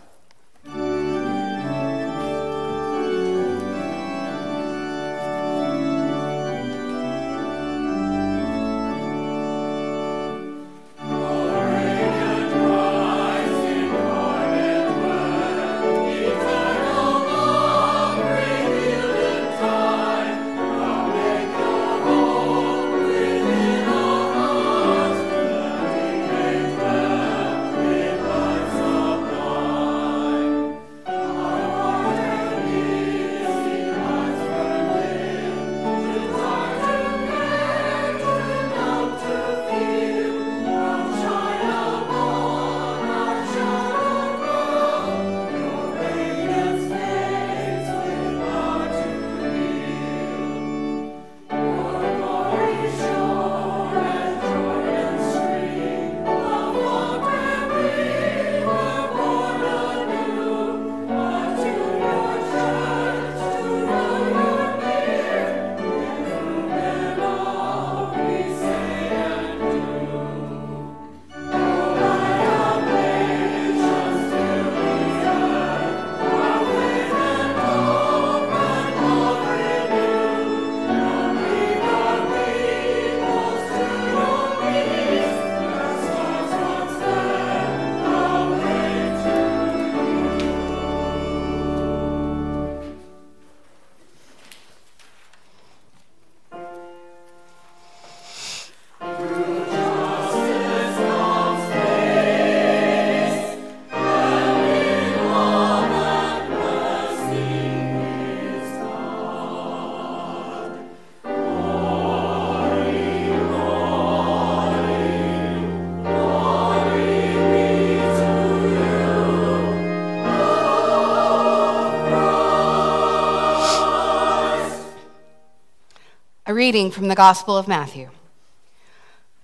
Reading 126.54 126.92
from 126.92 127.08
the 127.08 127.16
Gospel 127.16 127.58
of 127.58 127.68
Matthew. 127.68 128.12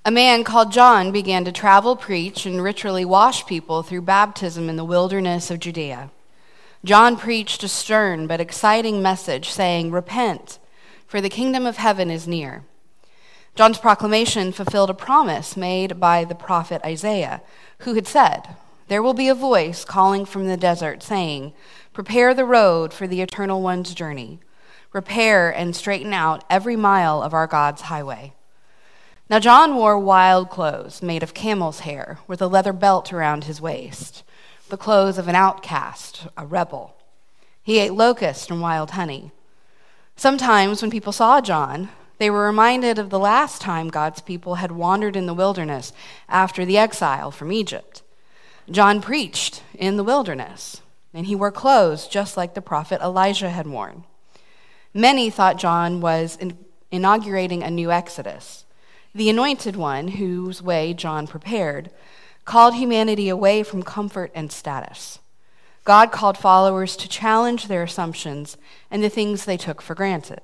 A 0.05 0.11
man 0.11 0.43
called 0.43 0.71
John 0.71 1.11
began 1.11 1.43
to 1.43 1.51
travel, 1.51 1.95
preach, 1.95 2.45
and 2.45 2.61
ritually 2.61 3.03
wash 3.03 3.47
people 3.47 3.81
through 3.81 4.03
baptism 4.03 4.69
in 4.69 4.75
the 4.75 4.85
wilderness 4.85 5.49
of 5.49 5.59
Judea. 5.59 6.11
John 6.85 7.17
preached 7.17 7.63
a 7.63 7.67
stern 7.67 8.27
but 8.27 8.39
exciting 8.39 9.01
message 9.01 9.49
saying, 9.49 9.89
Repent, 9.89 10.59
for 11.07 11.19
the 11.19 11.29
kingdom 11.29 11.65
of 11.65 11.77
heaven 11.77 12.11
is 12.11 12.27
near. 12.27 12.63
John's 13.55 13.79
proclamation 13.79 14.51
fulfilled 14.51 14.91
a 14.91 14.93
promise 14.93 15.57
made 15.57 15.99
by 15.99 16.23
the 16.23 16.35
prophet 16.35 16.79
Isaiah, 16.85 17.41
who 17.79 17.95
had 17.95 18.05
said, 18.05 18.55
There 18.87 19.01
will 19.01 19.15
be 19.15 19.29
a 19.29 19.35
voice 19.35 19.83
calling 19.83 20.25
from 20.25 20.45
the 20.45 20.57
desert, 20.57 21.01
saying, 21.01 21.53
Prepare 21.91 22.35
the 22.35 22.45
road 22.45 22.93
for 22.93 23.07
the 23.07 23.21
eternal 23.21 23.63
one's 23.63 23.95
journey 23.95 24.39
repair 24.91 25.49
and 25.49 25.75
straighten 25.75 26.13
out 26.13 26.43
every 26.49 26.75
mile 26.75 27.21
of 27.21 27.33
our 27.33 27.47
God's 27.47 27.83
highway. 27.83 28.33
Now, 29.29 29.39
John 29.39 29.75
wore 29.75 29.99
wild 29.99 30.49
clothes 30.49 31.03
made 31.03 31.21
of 31.21 31.35
camel's 31.35 31.81
hair 31.81 32.17
with 32.27 32.41
a 32.41 32.47
leather 32.47 32.73
belt 32.73 33.13
around 33.13 33.43
his 33.43 33.61
waist, 33.61 34.23
the 34.69 34.77
clothes 34.77 35.19
of 35.19 35.27
an 35.27 35.35
outcast, 35.35 36.27
a 36.35 36.45
rebel. 36.45 36.95
He 37.61 37.77
ate 37.77 37.93
locusts 37.93 38.49
and 38.49 38.61
wild 38.61 38.91
honey. 38.91 39.31
Sometimes, 40.15 40.81
when 40.81 40.89
people 40.89 41.13
saw 41.13 41.41
John, 41.41 41.89
they 42.17 42.29
were 42.29 42.45
reminded 42.45 42.97
of 42.97 43.11
the 43.11 43.19
last 43.19 43.61
time 43.61 43.89
God's 43.89 44.21
people 44.21 44.55
had 44.55 44.71
wandered 44.71 45.15
in 45.15 45.27
the 45.27 45.33
wilderness 45.33 45.93
after 46.27 46.65
the 46.65 46.77
exile 46.77 47.31
from 47.31 47.51
Egypt. 47.51 48.01
John 48.69 49.01
preached 49.01 49.63
in 49.73 49.95
the 49.95 50.03
wilderness, 50.03 50.81
and 51.13 51.27
he 51.27 51.35
wore 51.35 51.51
clothes 51.51 52.07
just 52.07 52.35
like 52.35 52.55
the 52.55 52.61
prophet 52.61 52.99
Elijah 53.01 53.49
had 53.49 53.67
worn. 53.67 54.03
Many 54.93 55.29
thought 55.29 55.57
John 55.57 56.01
was 56.01 56.37
inaugurating 56.91 57.63
a 57.63 57.69
new 57.69 57.91
Exodus. 57.91 58.65
The 59.13 59.29
anointed 59.29 59.75
one, 59.75 60.09
whose 60.09 60.61
way 60.61 60.93
John 60.93 61.27
prepared, 61.27 61.91
called 62.45 62.75
humanity 62.75 63.29
away 63.29 63.63
from 63.63 63.83
comfort 63.83 64.31
and 64.33 64.51
status. 64.51 65.19
God 65.83 66.11
called 66.11 66.37
followers 66.37 66.95
to 66.97 67.07
challenge 67.07 67.67
their 67.67 67.83
assumptions 67.83 68.57
and 68.89 69.03
the 69.03 69.09
things 69.09 69.45
they 69.45 69.57
took 69.57 69.81
for 69.81 69.95
granted. 69.95 70.41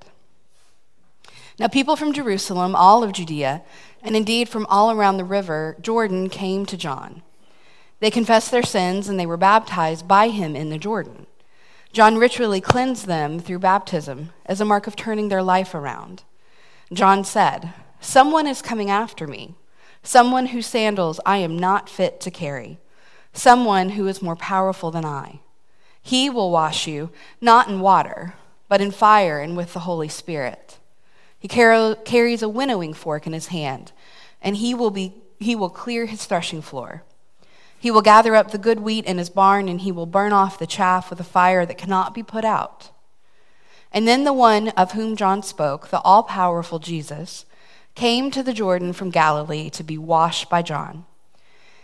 Now, 1.58 1.68
people 1.68 1.96
from 1.96 2.14
Jerusalem, 2.14 2.76
all 2.76 3.04
of 3.04 3.14
Judea, 3.14 3.64
and 4.04 4.16
indeed 4.16 4.50
from 4.50 4.66
all 4.68 4.92
around 4.92 5.18
the 5.18 5.24
river 5.24 5.76
Jordan 5.82 6.30
came 6.30 6.66
to 6.68 6.78
John. 6.78 7.22
They 8.00 8.12
confessed 8.12 8.52
their 8.52 8.64
sins 8.64 9.08
and 9.08 9.20
they 9.20 9.26
were 9.26 9.38
baptized 9.38 10.08
by 10.08 10.30
him 10.30 10.56
in 10.56 10.70
the 10.70 10.78
Jordan. 10.78 11.28
John 11.96 12.18
ritually 12.18 12.60
cleansed 12.60 13.08
them 13.08 13.40
through 13.40 13.60
baptism 13.60 14.34
as 14.46 14.60
a 14.60 14.66
mark 14.66 14.86
of 14.86 14.98
turning 14.98 15.30
their 15.30 15.42
life 15.42 15.74
around. 15.74 16.24
John 16.92 17.24
said, 17.24 17.72
Someone 18.02 18.48
is 18.48 18.62
coming 18.62 18.90
after 18.90 19.26
me, 19.28 19.56
someone 20.04 20.48
whose 20.48 20.68
sandals 20.68 21.22
I 21.26 21.38
am 21.38 21.58
not 21.58 21.88
fit 21.88 22.20
to 22.20 22.30
carry, 22.30 22.80
someone 23.32 23.92
who 23.92 24.08
is 24.08 24.22
more 24.22 24.36
powerful 24.36 24.92
than 24.92 25.06
I. 25.06 25.40
He 26.02 26.30
will 26.30 26.52
wash 26.52 26.86
you, 26.86 27.12
not 27.40 27.70
in 27.70 27.80
water, 27.80 28.34
but 28.68 28.82
in 28.82 28.92
fire 28.92 29.40
and 29.40 29.56
with 29.56 29.72
the 29.72 29.88
Holy 29.88 30.10
Spirit. 30.10 30.80
He 31.40 31.48
car- 31.48 31.96
carries 32.04 32.44
a 32.44 32.50
winnowing 32.50 32.94
fork 32.94 33.26
in 33.26 33.32
his 33.32 33.48
hand, 33.48 33.94
and 34.42 34.58
he 34.58 34.74
will, 34.76 34.92
be, 34.92 35.14
he 35.40 35.56
will 35.56 35.70
clear 35.70 36.08
his 36.08 36.26
threshing 36.26 36.62
floor 36.62 37.04
he 37.80 37.92
will 37.92 38.02
gather 38.02 38.36
up 38.36 38.52
the 38.52 38.58
good 38.58 38.80
wheat 38.80 39.06
in 39.06 39.18
his 39.18 39.30
barn, 39.30 39.70
and 39.70 39.82
he 39.82 39.92
will 39.92 40.06
burn 40.06 40.34
off 40.34 40.60
the 40.60 40.68
chaff 40.68 41.10
with 41.10 41.20
a 41.20 41.24
fire 41.24 41.66
that 41.66 41.78
cannot 41.78 42.14
be 42.14 42.24
put 42.24 42.46
out. 42.46 42.92
And 43.92 44.08
then 44.08 44.24
the 44.24 44.34
one 44.34 44.70
of 44.70 44.92
whom 44.92 45.16
John 45.16 45.44
spoke, 45.44 45.90
the 45.90 46.02
all 46.02 46.24
powerful 46.24 46.80
Jesus, 46.80 47.46
came 47.96 48.30
to 48.32 48.44
the 48.44 48.54
Jordan 48.54 48.92
from 48.92 49.10
Galilee 49.10 49.70
to 49.70 49.84
be 49.84 49.98
washed 49.98 50.50
by 50.50 50.62
John. 50.62 51.06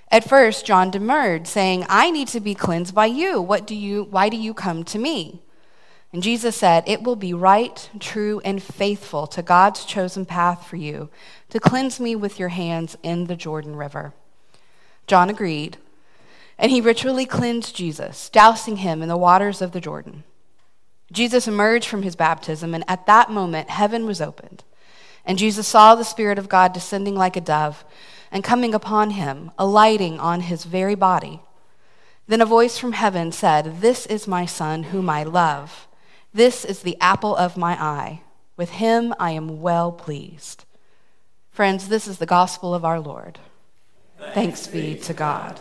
At 0.10 0.28
first, 0.28 0.66
John 0.66 0.92
demurred, 0.92 1.48
saying, 1.48 1.86
I 1.88 2.12
need 2.12 2.28
to 2.30 2.42
be 2.42 2.54
cleansed 2.54 2.94
by 2.94 3.06
you. 3.06 3.42
What 3.42 3.66
do 3.66 3.76
you, 3.76 4.04
why 4.04 4.28
do 4.28 4.36
you 4.36 4.54
come 4.54 4.84
to 4.86 5.00
me? 5.00 5.42
And 6.12 6.22
Jesus 6.22 6.58
said, 6.58 6.84
It 6.86 7.04
will 7.04 7.16
be 7.16 7.34
right, 7.34 7.90
true, 8.00 8.42
and 8.44 8.62
faithful 8.62 9.26
to 9.28 9.42
God's 9.42 9.86
chosen 9.86 10.26
path 10.26 10.68
for 10.68 10.76
you 10.76 11.10
to 11.50 11.62
cleanse 11.62 12.00
me 12.00 12.16
with 12.16 12.40
your 12.40 12.50
hands 12.50 12.98
in 13.04 13.28
the 13.28 13.38
Jordan 13.38 13.78
River. 13.78 14.14
John 15.12 15.30
agreed, 15.30 15.76
and 16.58 16.72
he 16.72 16.80
ritually 16.80 17.26
cleansed 17.26 17.76
Jesus, 17.76 18.30
dousing 18.30 18.78
him 18.78 19.02
in 19.02 19.10
the 19.10 19.18
waters 19.18 19.62
of 19.62 19.74
the 19.74 19.82
Jordan. 19.82 20.24
Jesus 21.12 21.50
emerged 21.50 21.90
from 21.90 22.04
his 22.04 22.16
baptism, 22.16 22.74
and 22.74 22.86
at 22.88 23.08
that 23.08 23.30
moment, 23.30 23.70
heaven 23.70 24.06
was 24.06 24.22
opened. 24.22 24.64
And 25.26 25.38
Jesus 25.38 25.68
saw 25.68 25.96
the 25.96 26.06
Spirit 26.06 26.40
of 26.40 26.48
God 26.48 26.72
descending 26.72 27.14
like 27.14 27.36
a 27.36 27.42
dove 27.42 27.84
and 28.32 28.42
coming 28.42 28.74
upon 28.74 29.10
him, 29.10 29.52
alighting 29.60 30.18
on 30.18 30.40
his 30.40 30.64
very 30.64 30.96
body. 30.96 31.42
Then 32.28 32.40
a 32.40 32.46
voice 32.46 32.78
from 32.78 32.94
heaven 32.94 33.34
said, 33.34 33.82
This 33.82 34.06
is 34.06 34.30
my 34.30 34.46
Son, 34.46 34.84
whom 34.84 35.10
I 35.10 35.24
love. 35.24 35.90
This 36.34 36.64
is 36.64 36.84
the 36.84 36.96
apple 37.02 37.36
of 37.36 37.58
my 37.58 37.74
eye. 37.74 38.22
With 38.56 38.70
him 38.70 39.14
I 39.20 39.32
am 39.32 39.60
well 39.60 39.92
pleased. 39.92 40.64
Friends, 41.52 41.90
this 41.90 42.08
is 42.08 42.20
the 42.20 42.26
gospel 42.26 42.74
of 42.74 42.86
our 42.86 43.02
Lord. 43.02 43.40
Thanks, 44.34 44.68
be 44.68 44.96
to 44.96 45.14
God. 45.14 45.60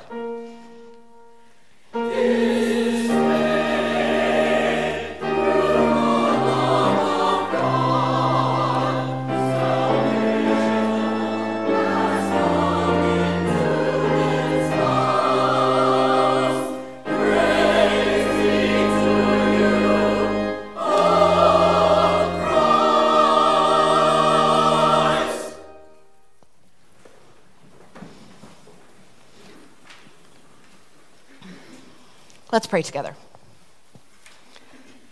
Let's 32.52 32.66
pray 32.66 32.82
together. 32.82 33.14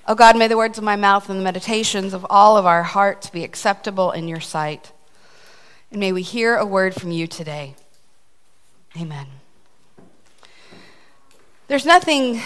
Oh 0.07 0.14
God, 0.14 0.36
may 0.36 0.49
the 0.49 0.57
words 0.57 0.76
of 0.76 0.84
my 0.84 0.97
mouth 0.97 1.28
and 1.28 1.39
the 1.39 1.45
meditations 1.45 2.12
of 2.12 2.26
all 2.28 2.57
of 2.57 2.66
our 2.66 2.82
hearts 2.82 3.30
be 3.30 3.45
acceptable 3.45 4.11
in 4.11 4.26
your 4.26 4.41
sight. 4.41 4.91
And 5.91 6.01
may 6.01 6.12
we 6.12 6.22
hear 6.22 6.57
a 6.57 6.66
word 6.66 6.95
from 6.95 7.12
you 7.12 7.26
today. 7.26 7.76
Amen. 9.01 9.26
There's 11.68 11.86
nothing 11.86 12.41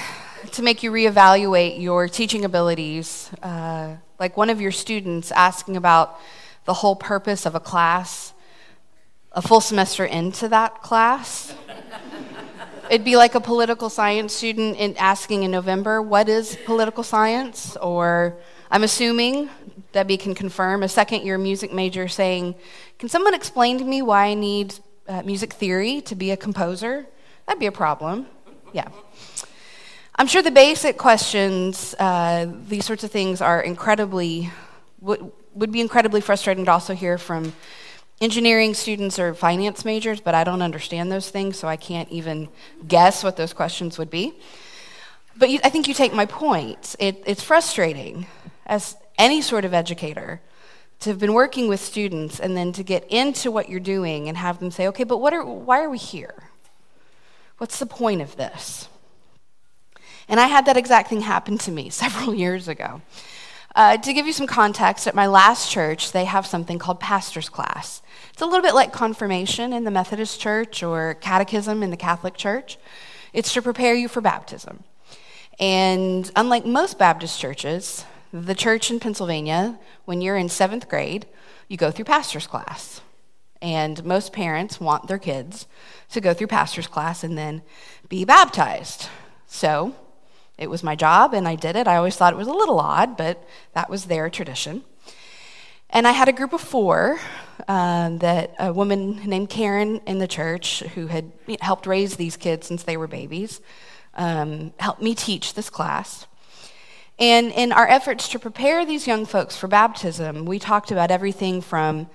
to 0.51 0.63
make 0.63 0.83
you 0.83 0.93
reevaluate 0.93 1.81
your 1.81 2.09
teaching 2.09 2.45
abilities, 2.45 3.31
uh, 3.43 3.97
like 4.19 4.37
one 4.37 4.51
of 4.51 4.61
your 4.61 4.73
students 4.73 5.31
asking 5.33 5.77
about 5.77 6.21
the 6.65 6.75
whole 6.75 6.97
purpose 6.97 7.47
of 7.47 7.55
a 7.55 7.61
class 7.61 8.35
a 9.35 9.41
full 9.41 9.63
semester 9.63 10.05
into 10.05 10.49
that 10.49 10.83
class. 10.83 11.55
It'd 12.93 13.07
be 13.07 13.17
like 13.17 13.35
a 13.35 13.41
political 13.41 13.89
science 13.89 14.35
student 14.35 14.77
in 14.77 14.95
asking 14.99 15.45
in 15.45 15.51
November, 15.51 16.03
what 16.03 16.29
is 16.29 16.59
political 16.67 17.03
science? 17.03 17.75
Or 17.77 18.37
I'm 18.71 18.83
assuming, 18.83 19.49
Debbie 19.93 20.19
can 20.19 20.35
confirm, 20.35 20.83
a 20.83 20.89
second 20.91 21.25
year 21.25 21.39
music 21.39 21.73
major 21.73 22.07
saying, 22.07 22.55
can 22.99 23.09
someone 23.09 23.33
explain 23.33 23.79
to 23.79 23.85
me 23.85 24.03
why 24.03 24.27
I 24.27 24.35
need 24.35 24.75
uh, 25.09 25.23
music 25.23 25.55
theory 25.55 26.03
to 26.03 26.15
be 26.15 26.33
a 26.33 26.37
composer? 26.37 27.07
That'd 27.47 27.59
be 27.59 27.65
a 27.65 27.73
problem. 27.73 28.27
Yeah. 28.75 28.89
I'm 30.17 30.27
sure 30.27 30.43
the 30.43 30.51
basic 30.51 30.99
questions, 30.99 31.95
uh, 31.99 32.53
these 32.69 32.85
sorts 32.85 33.05
of 33.05 33.11
things 33.11 33.41
are 33.41 33.63
incredibly, 33.63 34.51
would, 35.01 35.33
would 35.55 35.73
be 35.73 35.81
incredibly 35.81 36.21
frustrating 36.21 36.67
to 36.67 36.71
also 36.71 36.95
hear 36.95 37.17
from 37.17 37.55
engineering 38.23 38.73
students 38.73 39.19
or 39.19 39.35
finance 39.35 39.85
majors, 39.85 40.21
but 40.21 40.35
I 40.35 40.45
don't 40.45 40.63
understand 40.63 41.11
those 41.11 41.29
things, 41.29 41.59
so 41.59 41.67
I 41.67 41.77
can't 41.77 42.09
even 42.11 42.49
guess 42.87 43.25
what 43.25 43.37
those 43.37 43.53
questions 43.53 43.99
would 43.99 44.11
be. 44.11 44.33
But 45.37 45.51
you, 45.51 45.59
I 45.65 45.71
think 45.71 45.89
you 45.89 45.95
take 45.95 46.15
my 46.15 46.27
point. 46.27 46.95
It, 46.99 47.23
it's 47.27 47.43
frustrating 47.43 48.27
as 48.65 48.97
any 49.19 49.43
sort 49.43 49.65
of 49.65 49.75
educator 49.75 50.41
to 51.01 51.11
have 51.11 51.19
been 51.19 51.35
working 51.35 51.69
with 51.69 51.81
students 51.81 52.39
and 52.39 52.57
then 52.57 52.73
to 52.73 52.85
get 52.85 53.05
into 53.11 53.51
what 53.51 53.69
you're 53.69 53.81
doing 53.81 54.29
and 54.29 54.39
have 54.39 54.61
them 54.61 54.71
say, 54.71 54.87
okay, 54.89 55.05
but 55.05 55.19
what 55.19 55.33
are, 55.33 55.45
why 55.45 55.83
are 55.83 55.91
we 55.91 55.99
here? 55.99 56.45
What's 57.59 57.81
the 57.81 57.87
point 57.87 58.23
of 58.23 58.37
this? 58.37 58.89
And 60.29 60.39
I 60.39 60.47
had 60.47 60.67
that 60.67 60.77
exact 60.77 61.09
thing 61.09 61.23
happen 61.23 61.59
to 61.59 61.73
me 61.73 61.91
several 62.05 62.35
years 62.35 62.69
ago. 62.69 63.03
Uh, 63.75 63.97
to 63.97 64.13
give 64.13 64.27
you 64.27 64.33
some 64.33 64.47
context, 64.47 65.07
at 65.07 65.15
my 65.15 65.27
last 65.27 65.71
church, 65.71 66.13
they 66.13 66.27
have 66.27 66.47
something 66.47 66.79
called 66.79 67.01
pastor's 67.01 67.49
class. 67.49 68.03
It's 68.33 68.43
a 68.43 68.47
little 68.47 68.63
bit 68.63 68.75
like 68.75 68.93
confirmation 68.93 69.73
in 69.73 69.85
the 69.85 69.91
Methodist 69.91 70.41
church 70.41 70.83
or 70.83 71.15
catechism 71.15 71.83
in 71.83 71.91
the 71.91 71.97
Catholic 71.97 72.35
church. 72.35 72.79
It's 73.33 73.55
to 73.55 73.63
prepare 73.63 73.95
you 73.95 74.09
for 74.09 74.21
baptism. 74.21 74.85
And 75.59 76.31
unlike 76.37 76.67
most 76.67 76.99
Baptist 76.99 77.41
churches, 77.41 78.05
the 78.33 78.55
church 78.55 78.91
in 78.91 79.01
Pennsylvania, 79.01 79.79
when 80.05 80.21
you're 80.21 80.37
in 80.37 80.49
seventh 80.49 80.89
grade, 80.89 81.27
you 81.69 81.77
go 81.77 81.91
through 81.91 82.05
pastor's 82.05 82.47
class. 82.47 83.01
And 83.63 84.05
most 84.05 84.33
parents 84.33 84.81
want 84.81 85.07
their 85.07 85.19
kids 85.19 85.67
to 86.11 86.21
go 86.21 86.35
through 86.35 86.49
pastor's 86.49 86.89
class 86.89 87.23
and 87.23 87.39
then 87.39 87.63
be 88.09 88.25
baptized. 88.25 89.09
So 89.47 89.95
it 90.63 90.71
was 90.71 90.83
my 90.83 90.95
job, 90.95 91.35
and 91.35 91.47
I 91.49 91.57
did 91.57 91.77
it. 91.77 91.87
I 91.87 91.97
always 91.97 92.17
thought 92.17 92.33
it 92.33 92.37
was 92.37 92.49
a 92.49 92.53
little 92.53 92.81
odd, 92.81 93.17
but 93.17 93.43
that 93.75 93.91
was 93.91 94.05
their 94.05 94.31
tradition. 94.31 94.85
And 95.91 96.07
I 96.07 96.13
had 96.13 96.29
a 96.29 96.33
group 96.33 96.53
of 96.53 96.61
four 96.61 97.21
um, 97.69 98.19
that 98.19 98.55
a 98.59 98.73
woman 98.73 99.17
named 99.27 99.51
Karen 99.51 100.01
in 100.07 100.19
the 100.19 100.29
church 100.29 100.81
who 100.95 101.09
had 101.09 101.31
helped 101.61 101.87
raise 101.87 102.17
these 102.17 102.37
kids 102.37 102.67
since 102.67 102.85
they 102.85 102.97
were 102.97 103.09
babies 103.09 103.61
um, 104.15 104.73
helped 104.79 105.03
me 105.03 105.15
teach 105.15 105.55
this 105.55 105.69
class. 105.69 106.27
And 107.19 107.53
in 107.53 107.73
our 107.73 107.87
efforts 107.87 108.29
to 108.29 108.39
prepare 108.39 108.87
these 108.87 109.07
young 109.07 109.27
folks 109.27 109.57
for 109.57 109.69
baptism, 109.69 110.47
we 110.47 110.59
talked 110.59 110.91
about 110.91 111.11
everything 111.11 111.61
from 111.61 112.09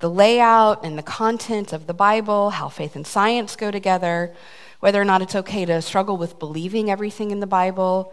the 0.00 0.10
layout 0.10 0.84
and 0.84 0.98
the 0.98 1.02
content 1.02 1.72
of 1.72 1.86
the 1.86 1.94
Bible, 1.94 2.50
how 2.50 2.68
faith 2.68 2.96
and 2.96 3.06
science 3.06 3.56
go 3.56 3.70
together, 3.70 4.34
whether 4.82 5.00
or 5.00 5.04
not 5.04 5.22
it's 5.22 5.36
okay 5.36 5.64
to 5.64 5.80
struggle 5.80 6.16
with 6.16 6.40
believing 6.40 6.90
everything 6.90 7.30
in 7.30 7.38
the 7.38 7.46
Bible, 7.46 8.12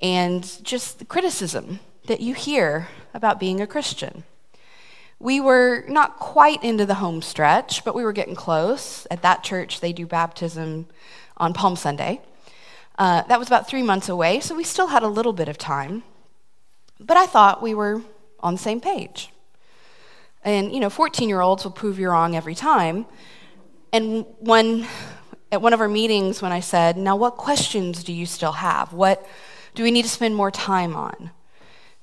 and 0.00 0.58
just 0.64 0.98
the 0.98 1.04
criticism 1.04 1.78
that 2.06 2.18
you 2.18 2.34
hear 2.34 2.88
about 3.14 3.38
being 3.38 3.60
a 3.60 3.66
Christian. 3.66 4.24
We 5.20 5.40
were 5.40 5.84
not 5.86 6.16
quite 6.16 6.64
into 6.64 6.84
the 6.84 6.94
home 6.94 7.22
stretch, 7.22 7.84
but 7.84 7.94
we 7.94 8.02
were 8.02 8.12
getting 8.12 8.34
close. 8.34 9.06
At 9.08 9.22
that 9.22 9.44
church, 9.44 9.78
they 9.78 9.92
do 9.92 10.04
baptism 10.04 10.88
on 11.36 11.54
Palm 11.54 11.76
Sunday. 11.76 12.20
Uh, 12.98 13.22
that 13.28 13.38
was 13.38 13.46
about 13.46 13.68
three 13.68 13.84
months 13.84 14.08
away, 14.08 14.40
so 14.40 14.56
we 14.56 14.64
still 14.64 14.88
had 14.88 15.04
a 15.04 15.08
little 15.08 15.32
bit 15.32 15.48
of 15.48 15.58
time. 15.58 16.02
But 16.98 17.18
I 17.18 17.26
thought 17.26 17.62
we 17.62 17.72
were 17.72 18.02
on 18.40 18.54
the 18.54 18.58
same 18.58 18.80
page. 18.80 19.30
And, 20.42 20.72
you 20.72 20.80
know, 20.80 20.90
14 20.90 21.28
year 21.28 21.40
olds 21.40 21.62
will 21.62 21.70
prove 21.70 22.00
you 22.00 22.10
wrong 22.10 22.34
every 22.34 22.56
time. 22.56 23.06
And 23.92 24.26
when 24.40 24.88
at 25.52 25.60
one 25.60 25.72
of 25.72 25.80
our 25.80 25.88
meetings 25.88 26.40
when 26.40 26.52
I 26.52 26.60
said, 26.60 26.96
Now, 26.96 27.16
what 27.16 27.36
questions 27.36 28.04
do 28.04 28.12
you 28.12 28.26
still 28.26 28.52
have? 28.52 28.92
What 28.92 29.26
do 29.74 29.82
we 29.82 29.90
need 29.90 30.02
to 30.02 30.08
spend 30.08 30.34
more 30.36 30.50
time 30.50 30.94
on? 30.94 31.30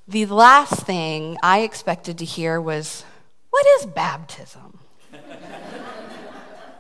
The 0.08 0.26
last 0.26 0.86
thing 0.86 1.38
I 1.42 1.60
expected 1.60 2.18
to 2.20 2.26
hear 2.26 2.60
was, 2.60 3.04
What 3.50 3.66
is 3.80 3.86
baptism? 3.86 4.80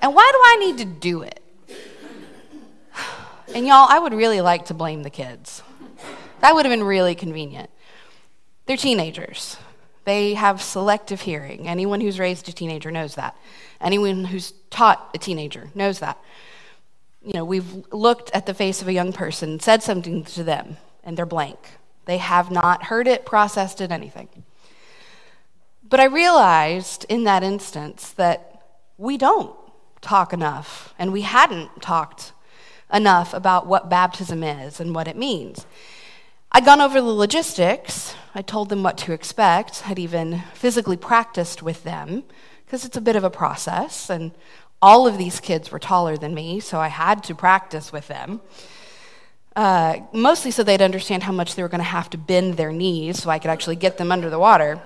and 0.02 0.14
why 0.16 0.30
do 0.32 0.40
I 0.44 0.56
need 0.60 0.78
to 0.80 0.86
do 0.86 1.22
it? 1.22 1.42
And 3.56 3.66
y'all, 3.66 3.88
I 3.90 3.98
would 3.98 4.14
really 4.14 4.42
like 4.42 4.66
to 4.66 4.74
blame 4.74 5.04
the 5.04 5.10
kids. 5.10 5.64
That 6.42 6.54
would 6.54 6.66
have 6.66 6.72
been 6.72 6.84
really 6.84 7.16
convenient. 7.16 7.70
They're 8.66 8.76
teenagers. 8.76 9.56
They 10.04 10.34
have 10.34 10.62
selective 10.62 11.22
hearing. 11.22 11.66
Anyone 11.66 12.02
who's 12.02 12.20
raised 12.20 12.50
a 12.50 12.52
teenager 12.52 12.92
knows 12.92 13.16
that. 13.16 13.38
Anyone 13.80 14.26
who's 14.26 14.52
taught 14.70 15.12
a 15.16 15.18
teenager 15.18 15.70
knows 15.74 16.00
that 16.00 16.20
you 17.24 17.34
know, 17.34 17.46
we've 17.46 17.86
looked 17.92 18.32
at 18.34 18.46
the 18.46 18.54
face 18.54 18.82
of 18.82 18.88
a 18.88 18.94
young 18.94 19.14
person, 19.14 19.60
said 19.60 19.84
something 19.84 20.24
to 20.24 20.44
them, 20.44 20.78
and 21.04 21.18
they're 21.18 21.26
blank. 21.26 21.58
They 22.06 22.18
have 22.18 22.52
not 22.52 22.84
heard 22.86 23.08
it, 23.08 23.26
processed 23.26 23.82
it, 23.82 23.92
anything. 23.92 24.30
But 25.84 26.00
I 26.00 26.06
realized 26.06 27.06
in 27.10 27.24
that 27.26 27.44
instance 27.44 28.12
that 28.12 28.62
we 28.98 29.18
don't 29.18 29.56
talk 30.02 30.34
enough, 30.34 30.94
and 30.98 31.12
we 31.12 31.22
hadn't 31.22 31.82
talked 31.82 32.34
enough 32.94 33.34
about 33.34 33.68
what 33.68 33.90
baptism 33.90 34.44
is 34.44 34.80
and 34.80 34.96
what 34.96 35.08
it 35.08 35.18
means. 35.18 35.66
I'd 36.52 36.66
gone 36.66 36.80
over 36.80 37.02
the 37.02 37.08
logistics, 37.08 38.16
I 38.34 38.42
told 38.42 38.70
them 38.70 38.84
what 38.84 38.98
to 39.00 39.12
expect, 39.12 39.84
I'd 39.86 40.00
even 40.00 40.44
physically 40.54 40.98
practiced 40.98 41.62
with 41.62 41.84
them, 41.84 42.24
because 42.66 42.86
it's 42.86 42.98
a 42.98 43.02
bit 43.02 43.16
of 43.16 43.24
a 43.24 43.30
process, 43.30 44.10
and 44.10 44.32
all 44.82 45.08
of 45.08 45.18
these 45.18 45.40
kids 45.40 45.72
were 45.72 45.80
taller 45.80 46.18
than 46.18 46.34
me, 46.34 46.60
so 46.60 46.80
I 46.80 46.88
had 46.88 47.24
to 47.26 47.36
practice 47.36 47.92
with 47.92 48.08
them. 48.08 48.42
uh, 49.58 50.02
mostly 50.14 50.52
so 50.52 50.62
they'd 50.62 50.84
understand 50.84 51.24
how 51.24 51.32
much 51.32 51.56
they 51.56 51.64
were 51.64 51.68
going 51.68 51.80
to 51.80 51.84
have 51.84 52.12
to 52.12 52.18
bend 52.18 52.58
their 52.58 52.72
knees 52.72 53.24
so 53.24 53.32
I 53.32 53.40
could 53.40 53.50
actually 53.50 53.76
get 53.76 53.98
them 53.98 54.12
under 54.12 54.30
the 54.30 54.38
water. 54.38 54.80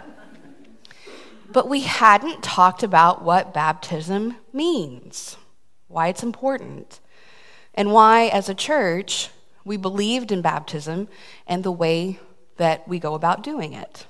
But 1.52 1.68
we 1.68 1.82
hadn't 1.82 2.42
talked 2.42 2.82
about 2.82 3.22
what 3.22 3.54
baptism 3.54 4.38
means, 4.54 5.36
why 5.89 6.08
it's 6.08 6.24
important, 6.24 7.02
and 7.76 7.92
why, 7.92 8.28
as 8.28 8.48
a 8.48 8.56
church, 8.56 9.30
we 9.66 9.76
believed 9.76 10.32
in 10.32 10.42
baptism 10.42 11.10
and 11.46 11.66
the 11.66 11.72
way 11.72 12.20
that 12.56 12.88
we 12.88 12.98
go 12.98 13.14
about 13.14 13.44
doing 13.44 13.74
it. 13.74 14.06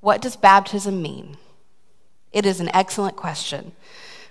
What 0.00 0.22
does 0.22 0.36
baptism 0.36 1.02
mean? 1.02 1.36
It 2.32 2.46
is 2.46 2.58
an 2.58 2.70
excellent 2.74 3.16
question, 3.16 3.72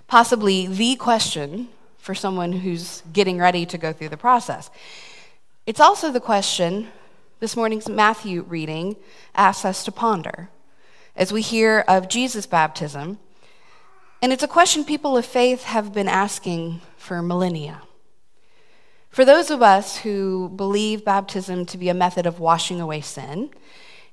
possibly 0.06 0.66
the 0.66 0.96
question 0.96 1.68
for 1.98 2.14
someone 2.14 2.52
who's 2.52 3.02
getting 3.12 3.38
ready 3.38 3.66
to 3.66 3.78
go 3.78 3.92
through 3.92 4.10
the 4.10 4.16
process. 4.16 4.70
It's 5.66 5.80
also 5.80 6.12
the 6.12 6.20
question 6.20 6.88
this 7.40 7.56
morning's 7.56 7.88
Matthew 7.88 8.42
reading 8.42 8.96
asks 9.34 9.64
us 9.64 9.84
to 9.84 9.92
ponder 9.92 10.48
as 11.16 11.32
we 11.32 11.42
hear 11.42 11.84
of 11.88 12.08
Jesus' 12.08 12.46
baptism. 12.46 13.18
And 14.22 14.32
it's 14.32 14.42
a 14.42 14.48
question 14.48 14.84
people 14.84 15.16
of 15.16 15.26
faith 15.26 15.64
have 15.64 15.92
been 15.92 16.08
asking 16.08 16.80
for 16.96 17.20
millennia. 17.22 17.82
For 19.10 19.24
those 19.24 19.50
of 19.50 19.62
us 19.62 19.98
who 19.98 20.50
believe 20.50 21.04
baptism 21.04 21.66
to 21.66 21.78
be 21.78 21.88
a 21.88 21.94
method 21.94 22.26
of 22.26 22.38
washing 22.38 22.80
away 22.80 23.00
sin, 23.00 23.50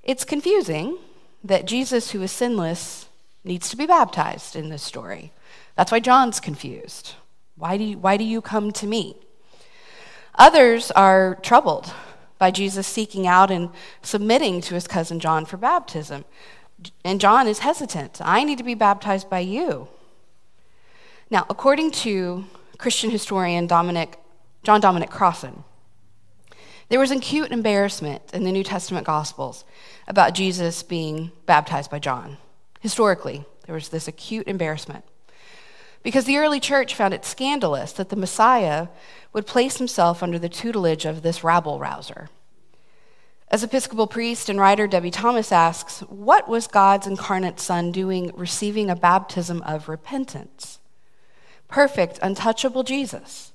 it's 0.02 0.24
confusing 0.24 0.98
that 1.44 1.66
Jesus, 1.66 2.12
who 2.12 2.22
is 2.22 2.32
sinless, 2.32 3.08
needs 3.44 3.70
to 3.70 3.78
be 3.78 3.86
baptized 3.86 4.56
in 4.56 4.70
this 4.70 4.82
story. 4.82 5.32
That's 5.76 5.92
why 5.92 6.00
John's 6.00 6.40
confused. 6.40 7.16
Why 7.56 7.78
do 7.78 7.84
you, 7.84 7.98
why 7.98 8.18
do 8.18 8.24
you 8.24 8.42
come 8.42 8.72
to 8.74 8.88
me? 8.88 9.18
Others 10.36 10.92
are 10.92 11.36
troubled 11.42 11.94
by 12.38 12.52
Jesus 12.52 12.88
seeking 12.88 13.28
out 13.28 13.52
and 13.52 13.70
submitting 14.02 14.62
to 14.62 14.74
his 14.74 14.88
cousin 14.88 15.20
John 15.20 15.46
for 15.46 15.58
baptism. 15.58 16.26
And 17.06 17.22
John 17.22 17.48
is 17.48 17.60
hesitant. 17.60 18.20
I 18.22 18.44
need 18.44 18.58
to 18.58 18.64
be 18.64 18.74
baptized 18.74 19.30
by 19.30 19.40
you. 19.40 19.88
Now, 21.30 21.46
according 21.50 21.92
to 21.92 22.46
Christian 22.78 23.12
historian 23.12 23.68
Dominic, 23.68 24.20
John 24.64 24.82
Dominic 24.82 25.10
Crossan, 25.10 25.64
there 26.90 27.00
was 27.00 27.12
acute 27.12 27.52
embarrassment 27.52 28.22
in 28.34 28.44
the 28.44 28.52
New 28.52 28.64
Testament 28.64 29.06
Gospels 29.06 29.64
about 30.08 30.36
Jesus 30.36 30.84
being 30.84 31.32
baptized 31.46 31.90
by 31.90 32.00
John. 32.00 32.38
Historically, 32.82 33.46
there 33.66 33.76
was 33.76 33.90
this 33.90 34.08
acute 34.08 34.48
embarrassment 34.48 35.06
because 36.04 36.26
the 36.26 36.38
early 36.38 36.60
church 36.60 36.94
found 36.94 37.14
it 37.14 37.26
scandalous 37.26 37.94
that 37.94 38.10
the 38.10 38.16
Messiah 38.16 38.90
would 39.32 39.48
place 39.48 39.78
himself 39.78 40.22
under 40.22 40.38
the 40.38 40.50
tutelage 40.50 41.06
of 41.06 41.22
this 41.22 41.44
rabble 41.44 41.80
rouser. 41.80 42.30
As 43.48 43.64
Episcopal 43.64 44.08
priest 44.08 44.50
and 44.50 44.60
writer 44.60 44.88
Debie 44.88 45.12
Thomas 45.12 45.52
asks, 45.52 46.02
what 46.02 46.50
was 46.50 46.68
God's 46.68 47.08
incarnate 47.08 47.60
Son 47.60 47.92
doing 47.92 48.32
receiving 48.36 48.90
a 48.90 48.96
baptism 48.96 49.62
of 49.62 49.88
repentance? 49.88 50.80
Perfect, 51.68 52.20
untouchable 52.22 52.84
Jesus. 52.84 53.52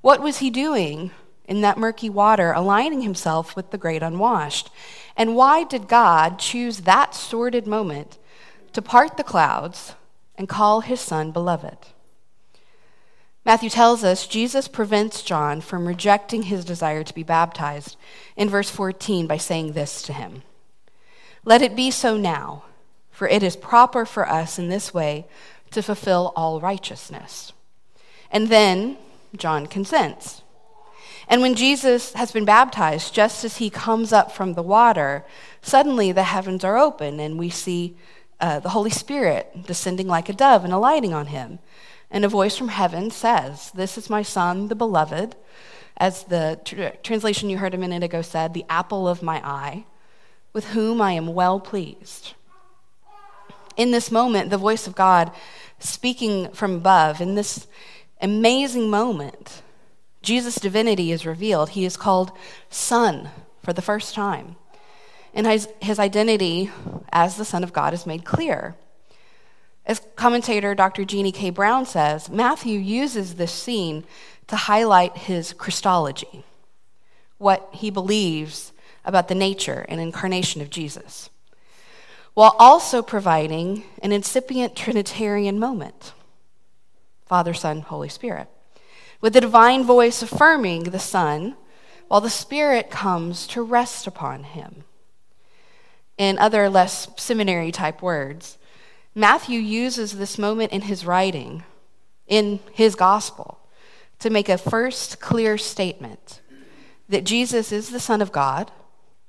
What 0.00 0.22
was 0.22 0.38
he 0.38 0.50
doing 0.50 1.10
in 1.46 1.62
that 1.62 1.78
murky 1.78 2.08
water, 2.08 2.52
aligning 2.52 3.02
himself 3.02 3.56
with 3.56 3.70
the 3.70 3.78
great 3.78 4.02
unwashed? 4.02 4.70
And 5.16 5.34
why 5.34 5.64
did 5.64 5.88
God 5.88 6.38
choose 6.38 6.80
that 6.80 7.14
sordid 7.14 7.66
moment 7.66 8.18
to 8.74 8.82
part 8.82 9.16
the 9.16 9.24
clouds 9.24 9.94
and 10.36 10.48
call 10.48 10.80
his 10.80 11.00
son 11.00 11.30
beloved. 11.30 11.78
Matthew 13.44 13.68
tells 13.68 14.02
us 14.02 14.26
Jesus 14.26 14.68
prevents 14.68 15.22
John 15.22 15.60
from 15.60 15.86
rejecting 15.86 16.44
his 16.44 16.64
desire 16.64 17.04
to 17.04 17.14
be 17.14 17.22
baptized 17.22 17.96
in 18.36 18.48
verse 18.48 18.70
14 18.70 19.26
by 19.26 19.36
saying 19.36 19.72
this 19.72 20.02
to 20.02 20.12
him 20.12 20.42
Let 21.44 21.60
it 21.60 21.76
be 21.76 21.90
so 21.90 22.16
now, 22.16 22.64
for 23.10 23.28
it 23.28 23.42
is 23.42 23.56
proper 23.56 24.06
for 24.06 24.28
us 24.28 24.58
in 24.58 24.68
this 24.68 24.94
way 24.94 25.26
to 25.72 25.82
fulfill 25.82 26.32
all 26.34 26.60
righteousness. 26.60 27.52
And 28.30 28.48
then 28.48 28.96
John 29.36 29.66
consents. 29.66 30.42
And 31.28 31.40
when 31.40 31.54
Jesus 31.54 32.12
has 32.14 32.32
been 32.32 32.44
baptized, 32.44 33.14
just 33.14 33.44
as 33.44 33.58
he 33.58 33.70
comes 33.70 34.12
up 34.12 34.32
from 34.32 34.54
the 34.54 34.62
water, 34.62 35.24
suddenly 35.62 36.12
the 36.12 36.24
heavens 36.24 36.64
are 36.64 36.78
open 36.78 37.20
and 37.20 37.38
we 37.38 37.50
see 37.50 37.96
uh, 38.44 38.60
the 38.60 38.68
Holy 38.68 38.90
Spirit 38.90 39.64
descending 39.66 40.06
like 40.06 40.28
a 40.28 40.32
dove 40.34 40.64
and 40.64 40.72
alighting 40.74 41.14
on 41.14 41.28
him. 41.28 41.60
And 42.10 42.26
a 42.26 42.28
voice 42.28 42.58
from 42.58 42.68
heaven 42.68 43.10
says, 43.10 43.70
This 43.70 43.96
is 43.96 44.10
my 44.10 44.20
Son, 44.20 44.68
the 44.68 44.74
beloved. 44.74 45.34
As 45.96 46.24
the 46.24 46.60
tr- 46.62 46.94
translation 47.02 47.48
you 47.48 47.56
heard 47.56 47.72
a 47.72 47.78
minute 47.78 48.02
ago 48.02 48.20
said, 48.20 48.52
the 48.52 48.66
apple 48.68 49.08
of 49.08 49.22
my 49.22 49.40
eye, 49.42 49.86
with 50.52 50.66
whom 50.66 51.00
I 51.00 51.12
am 51.12 51.32
well 51.32 51.58
pleased. 51.58 52.34
In 53.78 53.92
this 53.92 54.10
moment, 54.10 54.50
the 54.50 54.58
voice 54.58 54.86
of 54.86 54.94
God 54.94 55.32
speaking 55.78 56.50
from 56.52 56.74
above, 56.74 57.22
in 57.22 57.36
this 57.36 57.66
amazing 58.20 58.90
moment, 58.90 59.62
Jesus' 60.20 60.56
divinity 60.56 61.12
is 61.12 61.24
revealed. 61.24 61.70
He 61.70 61.86
is 61.86 61.96
called 61.96 62.30
Son 62.68 63.30
for 63.62 63.72
the 63.72 63.80
first 63.80 64.14
time 64.14 64.56
and 65.34 65.46
his, 65.46 65.68
his 65.80 65.98
identity 65.98 66.70
as 67.12 67.36
the 67.36 67.44
Son 67.44 67.64
of 67.64 67.72
God 67.72 67.92
is 67.92 68.06
made 68.06 68.24
clear. 68.24 68.76
As 69.84 70.00
commentator 70.16 70.74
Dr. 70.74 71.04
Jeannine 71.04 71.32
K. 71.32 71.50
Brown 71.50 71.84
says, 71.84 72.30
Matthew 72.30 72.78
uses 72.78 73.34
this 73.34 73.52
scene 73.52 74.04
to 74.46 74.56
highlight 74.56 75.16
his 75.16 75.52
Christology, 75.52 76.44
what 77.38 77.68
he 77.72 77.90
believes 77.90 78.72
about 79.04 79.28
the 79.28 79.34
nature 79.34 79.84
and 79.88 80.00
incarnation 80.00 80.62
of 80.62 80.70
Jesus, 80.70 81.28
while 82.32 82.56
also 82.58 83.02
providing 83.02 83.84
an 84.02 84.12
incipient 84.12 84.74
Trinitarian 84.74 85.58
moment 85.58 86.12
Father, 87.26 87.54
Son, 87.54 87.80
Holy 87.80 88.10
Spirit, 88.10 88.48
with 89.20 89.32
the 89.32 89.40
divine 89.40 89.82
voice 89.82 90.20
affirming 90.20 90.84
the 90.84 90.98
Son, 90.98 91.56
while 92.08 92.20
the 92.20 92.30
Spirit 92.30 92.90
comes 92.90 93.46
to 93.46 93.62
rest 93.62 94.06
upon 94.06 94.44
him 94.44 94.84
in 96.16 96.38
other 96.38 96.68
less 96.68 97.08
seminary 97.16 97.72
type 97.72 98.02
words, 98.02 98.58
Matthew 99.14 99.60
uses 99.60 100.16
this 100.18 100.38
moment 100.38 100.72
in 100.72 100.82
his 100.82 101.06
writing, 101.06 101.62
in 102.26 102.60
his 102.72 102.94
gospel, 102.94 103.58
to 104.18 104.30
make 104.30 104.48
a 104.48 104.58
first 104.58 105.20
clear 105.20 105.58
statement 105.58 106.40
that 107.08 107.24
Jesus 107.24 107.72
is 107.72 107.90
the 107.90 108.00
Son 108.00 108.22
of 108.22 108.32
God 108.32 108.70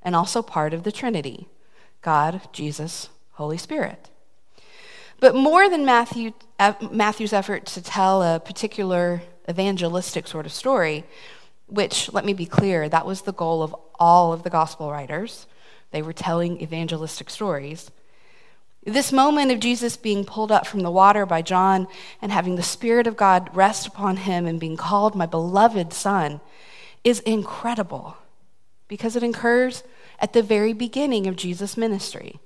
and 0.01 0.15
also 0.15 0.41
part 0.41 0.73
of 0.73 0.83
the 0.83 0.91
Trinity 0.91 1.47
God, 2.01 2.41
Jesus, 2.53 3.09
Holy 3.31 3.57
Spirit. 3.57 4.11
But 5.19 5.33
more 5.33 5.67
than 5.69 5.85
Matthew, 5.85 6.33
uh, 6.59 6.73
Matthew's 6.91 7.33
effort 7.33 7.65
to 7.67 7.81
tell 7.81 8.21
a 8.21 8.39
particular 8.39 9.23
evangelistic 9.49 10.27
sort 10.27 10.45
of 10.45 10.51
story, 10.51 11.03
which, 11.67 12.13
let 12.13 12.23
me 12.23 12.33
be 12.33 12.45
clear, 12.45 12.87
that 12.89 13.07
was 13.07 13.21
the 13.21 13.33
goal 13.33 13.63
of 13.63 13.75
all 13.99 14.33
of 14.33 14.43
the 14.43 14.49
gospel 14.49 14.91
writers 14.91 15.47
they 15.95 16.01
were 16.01 16.11
telling 16.11 16.61
evangelistic 16.61 17.29
stories. 17.29 17.89
This 18.85 19.13
moment 19.13 19.51
of 19.51 19.61
Jesus 19.61 19.95
being 19.95 20.25
pulled 20.25 20.51
up 20.51 20.67
from 20.67 20.81
the 20.81 20.91
water 20.91 21.25
by 21.25 21.41
John 21.41 21.87
and 22.21 22.33
having 22.33 22.57
the 22.57 22.63
Spirit 22.63 23.07
of 23.07 23.15
God 23.15 23.49
rest 23.55 23.87
upon 23.87 24.17
him 24.17 24.45
and 24.45 24.59
being 24.59 24.75
called 24.75 25.15
my 25.15 25.25
beloved 25.25 25.93
Son 25.93 26.41
is 27.05 27.21
incredible 27.21 28.17
because 28.89 29.15
it 29.15 29.23
occurs 29.23 29.83
at 30.19 30.33
the 30.33 30.43
very 30.43 30.73
beginning 30.73 31.27
of 31.27 31.37
Jesus' 31.37 31.77
ministry. 31.77 32.39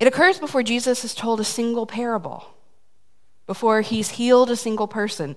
It 0.00 0.08
occurs 0.08 0.38
before 0.38 0.62
Jesus 0.62 1.02
has 1.02 1.14
told 1.14 1.38
a 1.38 1.44
single 1.44 1.84
parable, 1.84 2.46
before 3.46 3.82
he's 3.82 4.10
healed 4.10 4.50
a 4.50 4.56
single 4.56 4.88
person, 4.88 5.36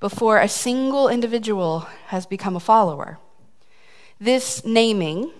before 0.00 0.38
a 0.38 0.48
single 0.48 1.08
individual 1.08 1.86
has 2.08 2.26
become 2.26 2.56
a 2.56 2.60
follower. 2.60 3.18
This 4.18 4.64
naming 4.64 5.32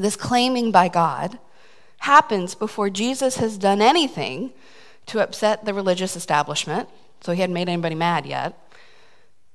this 0.00 0.16
claiming 0.16 0.72
by 0.72 0.88
God, 0.88 1.38
happens 2.00 2.54
before 2.54 2.88
Jesus 2.90 3.36
has 3.36 3.58
done 3.58 3.82
anything 3.82 4.52
to 5.06 5.22
upset 5.22 5.64
the 5.64 5.74
religious 5.74 6.16
establishment, 6.16 6.88
so 7.20 7.32
he 7.32 7.40
hadn't 7.40 7.54
made 7.54 7.68
anybody 7.68 7.94
mad 7.94 8.24
yet, 8.24 8.58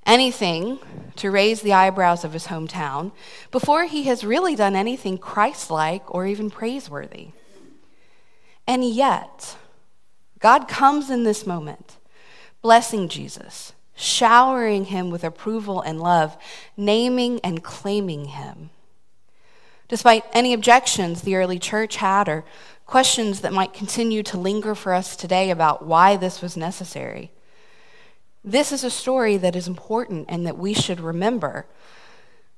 anything 0.05 0.77
to 1.15 1.31
raise 1.31 1.61
the 1.61 1.73
eyebrows 1.73 2.23
of 2.23 2.33
his 2.33 2.47
hometown, 2.47 3.11
before 3.51 3.85
he 3.85 4.03
has 4.03 4.23
really 4.23 4.55
done 4.55 4.75
anything 4.75 5.17
Christ 5.17 5.71
like 5.71 6.13
or 6.13 6.27
even 6.27 6.51
praiseworthy. 6.51 7.29
And 8.67 8.83
yet, 8.83 9.57
God 10.39 10.67
comes 10.67 11.09
in 11.09 11.23
this 11.23 11.47
moment, 11.47 11.97
blessing 12.61 13.09
Jesus, 13.09 13.73
showering 13.95 14.85
him 14.85 15.09
with 15.09 15.23
approval 15.23 15.81
and 15.81 16.01
love, 16.01 16.37
naming 16.75 17.39
and 17.41 17.63
claiming 17.63 18.25
him. 18.25 18.69
Despite 19.87 20.25
any 20.33 20.53
objections 20.53 21.21
the 21.21 21.35
early 21.35 21.59
church 21.59 21.97
had 21.97 22.27
or 22.27 22.43
questions 22.85 23.41
that 23.41 23.53
might 23.53 23.73
continue 23.73 24.21
to 24.23 24.37
linger 24.37 24.75
for 24.75 24.93
us 24.93 25.15
today 25.15 25.49
about 25.49 25.85
why 25.85 26.17
this 26.17 26.41
was 26.41 26.57
necessary, 26.57 27.31
This 28.43 28.71
is 28.71 28.83
a 28.83 28.91
story 28.91 29.37
that 29.37 29.55
is 29.55 29.67
important 29.67 30.27
and 30.29 30.45
that 30.45 30.55
we 30.55 30.75
should 30.75 30.99
remember. 30.99 31.65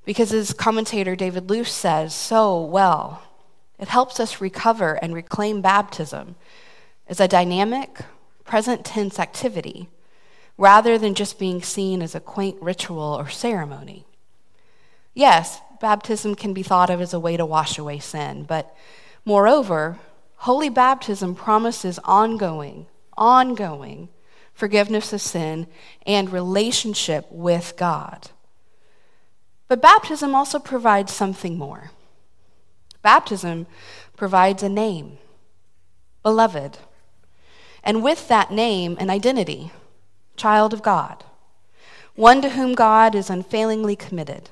Because 0.04 0.34
as 0.34 0.52
commentator 0.52 1.16
David 1.16 1.50
Lose 1.50 1.72
says 1.72 2.14
so 2.14 2.62
well, 2.62 3.24
it 3.80 3.88
helps 3.88 4.20
us 4.20 4.42
recover 4.42 4.96
and 4.96 5.14
reclaim 5.14 5.62
baptism 5.62 6.36
as 7.08 7.22
a 7.22 7.28
dynamic, 7.28 8.00
present 8.44 8.84
tense 8.84 9.18
activity 9.18 9.88
rather 10.58 10.97
than 10.97 11.14
just 11.14 11.39
being 11.39 11.62
seen 11.62 12.01
as 12.01 12.16
a 12.16 12.20
quaint 12.20 12.58
ritual 12.62 12.99
or 12.99 13.30
ceremony. 13.30 14.05
Yes, 15.14 15.62
baptism 15.80 16.36
can 16.36 16.53
be 16.53 16.64
thought 16.64 16.89
of 16.89 17.01
as 17.01 17.14
a 17.14 17.20
way 17.20 17.38
to 17.38 17.45
wash 17.45 17.78
away 17.78 17.99
sin, 17.99 18.43
but 18.43 18.76
moreover, 19.26 19.99
holy 20.38 20.70
baptism 20.70 21.36
promises 21.36 21.99
ongoing, 22.03 22.88
ongoing 23.18 24.10
forgiveness 24.53 25.14
of 25.14 25.22
sin 25.22 25.68
and 26.05 26.32
relationship 26.32 27.28
with 27.32 27.76
God. 27.78 28.30
But 29.68 29.82
baptism 29.82 30.34
also 30.34 30.58
provides 30.58 31.14
something 31.14 31.58
more. 31.58 31.91
Baptism 33.03 33.68
provides 34.16 34.64
a 34.64 34.70
name, 34.70 35.20
beloved, 36.24 36.80
and 37.84 38.01
with 38.01 38.28
that 38.28 38.51
name, 38.51 38.97
an 38.99 39.10
identity, 39.10 39.72
child 40.38 40.74
of 40.74 40.82
God, 40.82 41.26
one 42.16 42.42
to 42.42 42.50
whom 42.50 42.74
God 42.74 43.16
is 43.16 43.30
unfailingly 43.30 43.96
committed. 43.96 44.50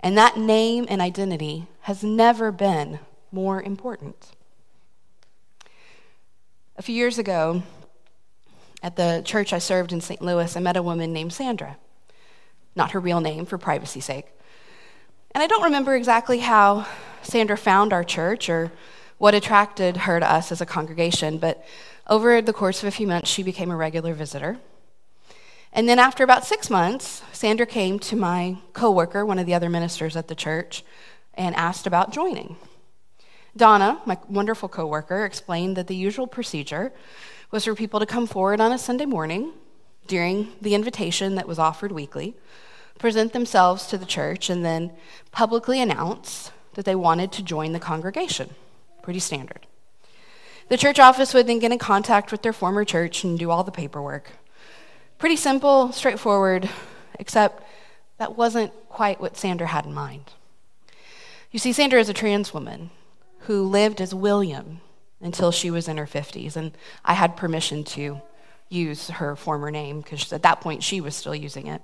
And 0.00 0.16
that 0.16 0.36
name 0.36 0.86
and 0.88 1.00
identity 1.00 1.66
has 1.82 2.02
never 2.02 2.50
been 2.50 3.00
more 3.30 3.60
important. 3.60 4.32
A 6.76 6.82
few 6.82 6.94
years 6.94 7.18
ago, 7.18 7.62
at 8.82 8.96
the 8.96 9.22
church 9.24 9.52
I 9.52 9.58
served 9.58 9.92
in 9.92 10.00
St. 10.00 10.20
Louis, 10.20 10.56
I 10.56 10.60
met 10.60 10.76
a 10.76 10.82
woman 10.82 11.12
named 11.12 11.32
Sandra. 11.32 11.76
Not 12.76 12.90
her 12.90 13.00
real 13.00 13.20
name 13.20 13.46
for 13.46 13.58
privacy's 13.58 14.04
sake. 14.04 14.26
And 15.34 15.42
I 15.42 15.46
don't 15.46 15.62
remember 15.62 15.94
exactly 15.94 16.40
how 16.40 16.86
Sandra 17.22 17.56
found 17.56 17.92
our 17.92 18.04
church 18.04 18.48
or 18.48 18.72
what 19.18 19.34
attracted 19.34 19.96
her 19.98 20.20
to 20.20 20.30
us 20.30 20.52
as 20.52 20.60
a 20.60 20.66
congregation, 20.66 21.38
but 21.38 21.64
over 22.08 22.42
the 22.42 22.52
course 22.52 22.82
of 22.82 22.88
a 22.88 22.90
few 22.90 23.06
months, 23.06 23.30
she 23.30 23.42
became 23.42 23.70
a 23.70 23.76
regular 23.76 24.12
visitor. 24.12 24.58
And 25.74 25.88
then 25.88 25.98
after 25.98 26.22
about 26.22 26.46
six 26.46 26.70
months, 26.70 27.22
Sandra 27.32 27.66
came 27.66 27.98
to 27.98 28.14
my 28.14 28.58
coworker, 28.72 29.26
one 29.26 29.40
of 29.40 29.46
the 29.46 29.54
other 29.54 29.68
ministers 29.68 30.14
at 30.16 30.28
the 30.28 30.34
church, 30.36 30.84
and 31.34 31.52
asked 31.56 31.88
about 31.88 32.12
joining. 32.12 32.56
Donna, 33.56 34.00
my 34.06 34.16
wonderful 34.28 34.68
coworker, 34.68 35.24
explained 35.24 35.76
that 35.76 35.88
the 35.88 35.96
usual 35.96 36.28
procedure 36.28 36.92
was 37.50 37.64
for 37.64 37.74
people 37.74 37.98
to 37.98 38.06
come 38.06 38.26
forward 38.26 38.60
on 38.60 38.70
a 38.70 38.78
Sunday 38.78 39.04
morning 39.04 39.52
during 40.06 40.52
the 40.60 40.76
invitation 40.76 41.34
that 41.34 41.48
was 41.48 41.58
offered 41.58 41.90
weekly, 41.90 42.36
present 43.00 43.32
themselves 43.32 43.88
to 43.88 43.98
the 43.98 44.06
church, 44.06 44.48
and 44.48 44.64
then 44.64 44.92
publicly 45.32 45.80
announce 45.80 46.52
that 46.74 46.84
they 46.84 46.94
wanted 46.94 47.32
to 47.32 47.42
join 47.42 47.72
the 47.72 47.80
congregation. 47.80 48.50
Pretty 49.02 49.20
standard. 49.20 49.66
The 50.68 50.76
church 50.76 51.00
office 51.00 51.34
would 51.34 51.48
then 51.48 51.58
get 51.58 51.72
in 51.72 51.78
contact 51.78 52.30
with 52.30 52.42
their 52.42 52.52
former 52.52 52.84
church 52.84 53.24
and 53.24 53.36
do 53.38 53.50
all 53.50 53.64
the 53.64 53.72
paperwork. 53.72 54.32
Pretty 55.18 55.36
simple, 55.36 55.92
straightforward, 55.92 56.68
except 57.18 57.62
that 58.18 58.36
wasn't 58.36 58.72
quite 58.88 59.20
what 59.20 59.36
Sandra 59.36 59.66
had 59.66 59.86
in 59.86 59.94
mind. 59.94 60.32
You 61.50 61.58
see, 61.58 61.72
Sandra 61.72 62.00
is 62.00 62.08
a 62.08 62.14
trans 62.14 62.52
woman 62.52 62.90
who 63.40 63.62
lived 63.62 64.00
as 64.00 64.14
William 64.14 64.80
until 65.20 65.52
she 65.52 65.70
was 65.70 65.88
in 65.88 65.96
her 65.96 66.06
50s, 66.06 66.56
and 66.56 66.72
I 67.04 67.14
had 67.14 67.36
permission 67.36 67.84
to 67.84 68.20
use 68.68 69.08
her 69.08 69.36
former 69.36 69.70
name 69.70 70.00
because 70.00 70.32
at 70.32 70.42
that 70.42 70.60
point 70.60 70.82
she 70.82 71.00
was 71.00 71.14
still 71.14 71.34
using 71.34 71.66
it. 71.66 71.80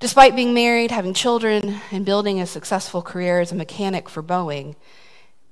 Despite 0.00 0.36
being 0.36 0.52
married, 0.52 0.90
having 0.90 1.14
children, 1.14 1.80
and 1.90 2.04
building 2.04 2.40
a 2.40 2.46
successful 2.46 3.00
career 3.00 3.40
as 3.40 3.52
a 3.52 3.56
mechanic 3.56 4.08
for 4.08 4.22
Boeing, 4.22 4.74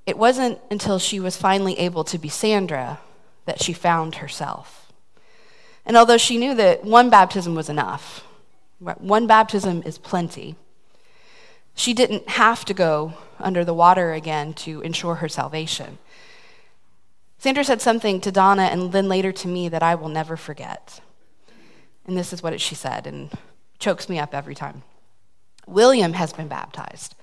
it 0.05 0.17
wasn't 0.17 0.59
until 0.69 0.99
she 0.99 1.19
was 1.19 1.37
finally 1.37 1.79
able 1.79 2.03
to 2.03 2.17
be 2.17 2.29
Sandra 2.29 2.99
that 3.45 3.61
she 3.61 3.73
found 3.73 4.15
herself. 4.15 4.82
And 5.85 5.97
although 5.97 6.17
she 6.17 6.37
knew 6.37 6.55
that 6.55 6.83
one 6.83 7.09
baptism 7.09 7.55
was 7.55 7.69
enough, 7.69 8.25
one 8.79 9.27
baptism 9.27 9.83
is 9.85 9.97
plenty, 9.97 10.55
she 11.75 11.93
didn't 11.93 12.29
have 12.29 12.65
to 12.65 12.73
go 12.73 13.13
under 13.39 13.65
the 13.65 13.73
water 13.73 14.13
again 14.13 14.53
to 14.53 14.81
ensure 14.81 15.15
her 15.15 15.29
salvation. 15.29 15.97
Sandra 17.37 17.63
said 17.63 17.81
something 17.81 18.21
to 18.21 18.31
Donna 18.31 18.63
and 18.63 18.91
then 18.91 19.09
later 19.09 19.31
to 19.31 19.47
me 19.47 19.67
that 19.69 19.83
I 19.83 19.95
will 19.95 20.09
never 20.09 20.37
forget. 20.37 21.01
And 22.05 22.17
this 22.17 22.31
is 22.31 22.43
what 22.43 22.59
she 22.61 22.75
said, 22.75 23.07
and 23.07 23.31
chokes 23.79 24.07
me 24.07 24.19
up 24.19 24.33
every 24.33 24.55
time. 24.55 24.83
William 25.65 26.13
has 26.13 26.33
been 26.33 26.47
baptized, 26.47 27.15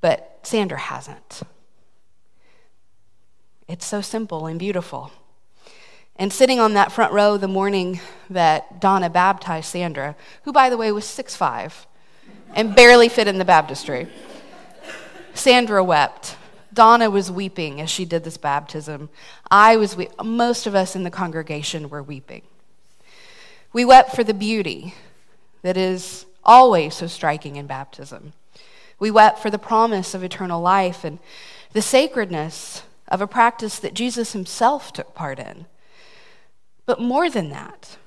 but 0.00 0.38
Sandra 0.42 0.78
hasn't. 0.78 1.42
It's 3.68 3.86
so 3.86 4.00
simple 4.00 4.46
and 4.46 4.58
beautiful. 4.58 5.12
And 6.20 6.30
sitting 6.30 6.60
on 6.60 6.74
that 6.74 6.92
front 6.92 7.14
row 7.14 7.38
the 7.38 7.48
morning 7.48 7.98
that 8.28 8.78
Donna 8.78 9.08
baptized 9.08 9.70
Sandra, 9.70 10.14
who, 10.42 10.52
by 10.52 10.68
the 10.68 10.76
way, 10.76 10.92
was 10.92 11.06
6'5 11.06 11.86
and 12.54 12.76
barely 12.76 13.08
fit 13.08 13.26
in 13.26 13.38
the 13.38 13.44
baptistry, 13.46 14.06
Sandra 15.32 15.82
wept. 15.82 16.36
Donna 16.74 17.08
was 17.08 17.32
weeping 17.32 17.80
as 17.80 17.88
she 17.88 18.04
did 18.04 18.24
this 18.24 18.36
baptism. 18.36 19.08
I 19.50 19.78
was 19.78 19.96
we- 19.96 20.10
most 20.22 20.66
of 20.66 20.74
us 20.74 20.94
in 20.94 21.04
the 21.04 21.10
congregation 21.10 21.88
were 21.88 22.02
weeping. 22.02 22.42
We 23.72 23.86
wept 23.86 24.14
for 24.14 24.22
the 24.22 24.34
beauty 24.34 24.92
that 25.62 25.78
is 25.78 26.26
always 26.44 26.96
so 26.96 27.06
striking 27.06 27.56
in 27.56 27.66
baptism. 27.66 28.34
We 28.98 29.10
wept 29.10 29.38
for 29.38 29.48
the 29.48 29.58
promise 29.58 30.12
of 30.12 30.22
eternal 30.22 30.60
life 30.60 31.02
and 31.02 31.18
the 31.72 31.80
sacredness 31.80 32.82
of 33.08 33.22
a 33.22 33.26
practice 33.26 33.78
that 33.78 33.94
Jesus 33.94 34.34
himself 34.34 34.92
took 34.92 35.14
part 35.14 35.38
in. 35.38 35.64
But 36.90 37.00
more 37.00 37.30
than 37.30 37.50
that, 37.50 37.98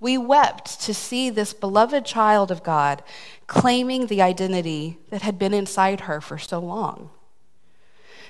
we 0.00 0.16
wept 0.16 0.80
to 0.84 0.94
see 0.94 1.28
this 1.28 1.52
beloved 1.52 2.06
child 2.06 2.50
of 2.50 2.62
God 2.62 3.02
claiming 3.46 4.06
the 4.06 4.22
identity 4.22 4.96
that 5.10 5.20
had 5.20 5.38
been 5.38 5.52
inside 5.52 6.00
her 6.00 6.22
for 6.22 6.38
so 6.38 6.58
long. 6.58 7.10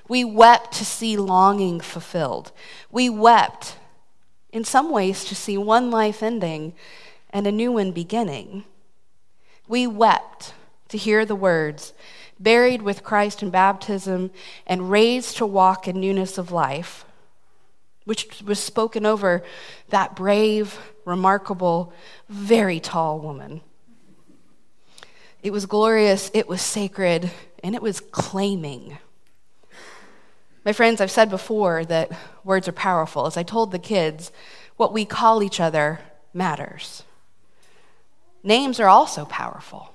We 0.09 0.25
wept 0.25 0.73
to 0.73 0.85
see 0.85 1.17
longing 1.17 1.79
fulfilled. 1.79 2.51
We 2.91 3.09
wept, 3.09 3.77
in 4.51 4.65
some 4.65 4.91
ways, 4.91 5.25
to 5.27 5.37
see 5.37 5.57
one 5.57 5.93
life 5.93 6.25
ending 6.25 6.75
and 7.33 7.47
a 7.47 7.53
new 7.53 7.71
one 7.71 7.93
beginning. 7.93 8.65
We 9.69 9.87
wept 9.87 10.55
to 10.89 10.99
hear 10.99 11.25
the 11.25 11.37
words, 11.37 11.93
buried 12.41 12.83
with 12.83 13.05
Christ 13.05 13.45
in 13.45 13.51
baptism, 13.51 14.33
and 14.67 14.91
raised 14.91 15.37
to 15.37 15.47
walk 15.47 15.87
in 15.87 16.01
newness 16.01 16.37
of 16.37 16.51
life, 16.51 17.05
which 18.11 18.43
was 18.43 18.59
spoken 18.59 19.07
over 19.07 19.41
that 19.91 20.17
brave, 20.17 20.77
remarkable, 21.05 21.93
very 22.29 22.81
tall 22.81 23.21
woman. 23.21 23.61
It 25.45 25.53
was 25.53 25.65
glorious, 25.65 26.29
it 26.35 26.49
was 26.49 26.61
sacred, 26.61 27.31
and 27.63 27.77
it 27.77 27.81
was 27.81 28.01
claiming. 28.01 28.99
My 30.65 30.73
friends, 30.73 31.01
I've 31.01 31.13
said 31.13 31.31
before 31.31 31.85
that 31.85 32.11
words 32.43 32.67
are 32.67 32.73
powerful. 32.73 33.27
As 33.27 33.37
I 33.37 33.45
told 33.45 33.71
the 33.71 33.79
kids, 33.79 34.33
what 34.77 34.93
we 34.93 35.05
call 35.05 35.41
each 35.41 35.61
other 35.61 36.01
matters. 36.35 37.05
Names 38.43 38.81
are 38.81 38.89
also 38.89 39.25
powerful. 39.25 39.95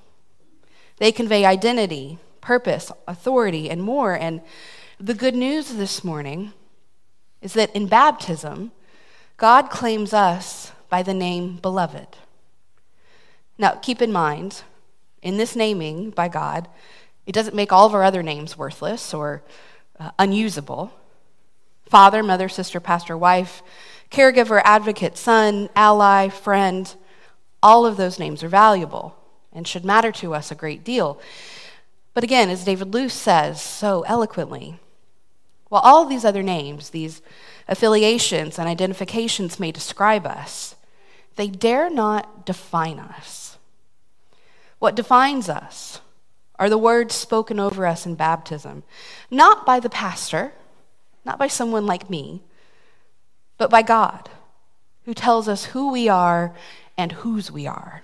They 0.96 1.12
convey 1.12 1.44
identity, 1.44 2.18
purpose, 2.40 2.90
authority, 3.06 3.68
and 3.68 3.82
more. 3.82 4.14
And 4.14 4.40
the 4.98 5.12
good 5.12 5.34
news 5.34 5.74
this 5.74 6.02
morning 6.02 6.54
is 7.42 7.52
that 7.54 7.74
in 7.74 7.86
baptism, 7.86 8.72
God 9.36 9.70
claims 9.70 10.12
us 10.12 10.72
by 10.88 11.02
the 11.02 11.14
name 11.14 11.56
beloved. 11.56 12.16
Now, 13.58 13.72
keep 13.72 14.00
in 14.02 14.12
mind, 14.12 14.62
in 15.22 15.36
this 15.36 15.56
naming 15.56 16.10
by 16.10 16.28
God, 16.28 16.68
it 17.26 17.32
doesn't 17.32 17.56
make 17.56 17.72
all 17.72 17.86
of 17.86 17.94
our 17.94 18.04
other 18.04 18.22
names 18.22 18.56
worthless 18.56 19.12
or 19.12 19.42
uh, 19.98 20.10
unusable. 20.18 20.92
Father, 21.88 22.22
mother, 22.22 22.48
sister, 22.48 22.80
pastor, 22.80 23.16
wife, 23.16 23.62
caregiver, 24.10 24.60
advocate, 24.64 25.16
son, 25.16 25.68
ally, 25.74 26.28
friend, 26.28 26.94
all 27.62 27.86
of 27.86 27.96
those 27.96 28.18
names 28.18 28.42
are 28.42 28.48
valuable 28.48 29.16
and 29.52 29.66
should 29.66 29.84
matter 29.84 30.12
to 30.12 30.34
us 30.34 30.50
a 30.50 30.54
great 30.54 30.84
deal. 30.84 31.20
But 32.14 32.24
again, 32.24 32.48
as 32.50 32.64
David 32.64 32.94
Lose 32.94 33.12
says 33.12 33.60
so 33.60 34.02
eloquently, 34.02 34.78
while 35.68 35.82
all 35.82 36.04
these 36.04 36.24
other 36.24 36.42
names, 36.42 36.90
these 36.90 37.22
affiliations 37.68 38.58
and 38.58 38.68
identifications 38.68 39.58
may 39.58 39.72
describe 39.72 40.26
us, 40.26 40.76
they 41.36 41.48
dare 41.48 41.90
not 41.90 42.46
define 42.46 42.98
us. 42.98 43.58
What 44.78 44.94
defines 44.94 45.48
us 45.48 46.00
are 46.58 46.70
the 46.70 46.78
words 46.78 47.14
spoken 47.14 47.60
over 47.60 47.86
us 47.86 48.06
in 48.06 48.14
baptism, 48.14 48.82
not 49.30 49.66
by 49.66 49.80
the 49.80 49.90
pastor, 49.90 50.52
not 51.24 51.38
by 51.38 51.48
someone 51.48 51.86
like 51.86 52.08
me, 52.08 52.42
but 53.58 53.70
by 53.70 53.82
God, 53.82 54.30
who 55.04 55.14
tells 55.14 55.48
us 55.48 55.66
who 55.66 55.90
we 55.90 56.08
are 56.08 56.54
and 56.96 57.12
whose 57.12 57.50
we 57.50 57.66
are. 57.66 58.02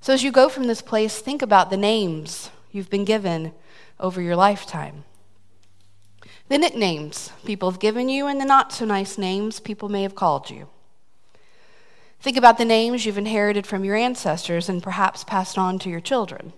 So, 0.00 0.12
as 0.12 0.24
you 0.24 0.32
go 0.32 0.48
from 0.48 0.64
this 0.64 0.82
place, 0.82 1.20
think 1.20 1.42
about 1.42 1.70
the 1.70 1.76
names 1.76 2.50
you've 2.72 2.90
been 2.90 3.04
given 3.04 3.52
over 4.00 4.20
your 4.20 4.34
lifetime. 4.34 5.04
The 6.52 6.58
nicknames 6.58 7.30
people 7.46 7.70
have 7.70 7.80
given 7.80 8.10
you, 8.10 8.26
and 8.26 8.38
the 8.38 8.44
not 8.44 8.74
so 8.74 8.84
nice 8.84 9.16
names 9.16 9.58
people 9.58 9.88
may 9.88 10.02
have 10.02 10.14
called 10.14 10.50
you. 10.50 10.68
Think 12.20 12.36
about 12.36 12.58
the 12.58 12.66
names 12.66 13.06
you've 13.06 13.16
inherited 13.16 13.66
from 13.66 13.84
your 13.84 13.96
ancestors 13.96 14.68
and 14.68 14.82
perhaps 14.82 15.24
passed 15.24 15.56
on 15.56 15.78
to 15.78 15.88
your 15.88 16.02
children. 16.02 16.52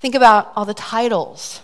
Think 0.00 0.14
about 0.14 0.50
all 0.56 0.64
the 0.64 0.72
titles 0.72 1.60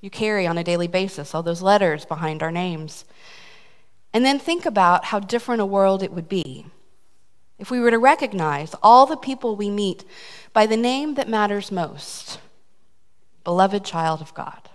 you 0.00 0.08
carry 0.08 0.46
on 0.46 0.56
a 0.56 0.64
daily 0.64 0.88
basis, 0.88 1.34
all 1.34 1.42
those 1.42 1.60
letters 1.60 2.06
behind 2.06 2.42
our 2.42 2.50
names. 2.50 3.04
And 4.14 4.24
then 4.24 4.38
think 4.38 4.64
about 4.64 5.04
how 5.04 5.20
different 5.20 5.60
a 5.60 5.66
world 5.66 6.02
it 6.02 6.12
would 6.12 6.26
be 6.26 6.64
if 7.58 7.70
we 7.70 7.80
were 7.80 7.90
to 7.90 7.98
recognize 7.98 8.74
all 8.82 9.04
the 9.04 9.18
people 9.18 9.56
we 9.56 9.68
meet 9.68 10.06
by 10.54 10.64
the 10.64 10.78
name 10.78 11.16
that 11.16 11.28
matters 11.28 11.70
most 11.70 12.40
beloved 13.44 13.84
child 13.84 14.22
of 14.22 14.32
God. 14.32 14.70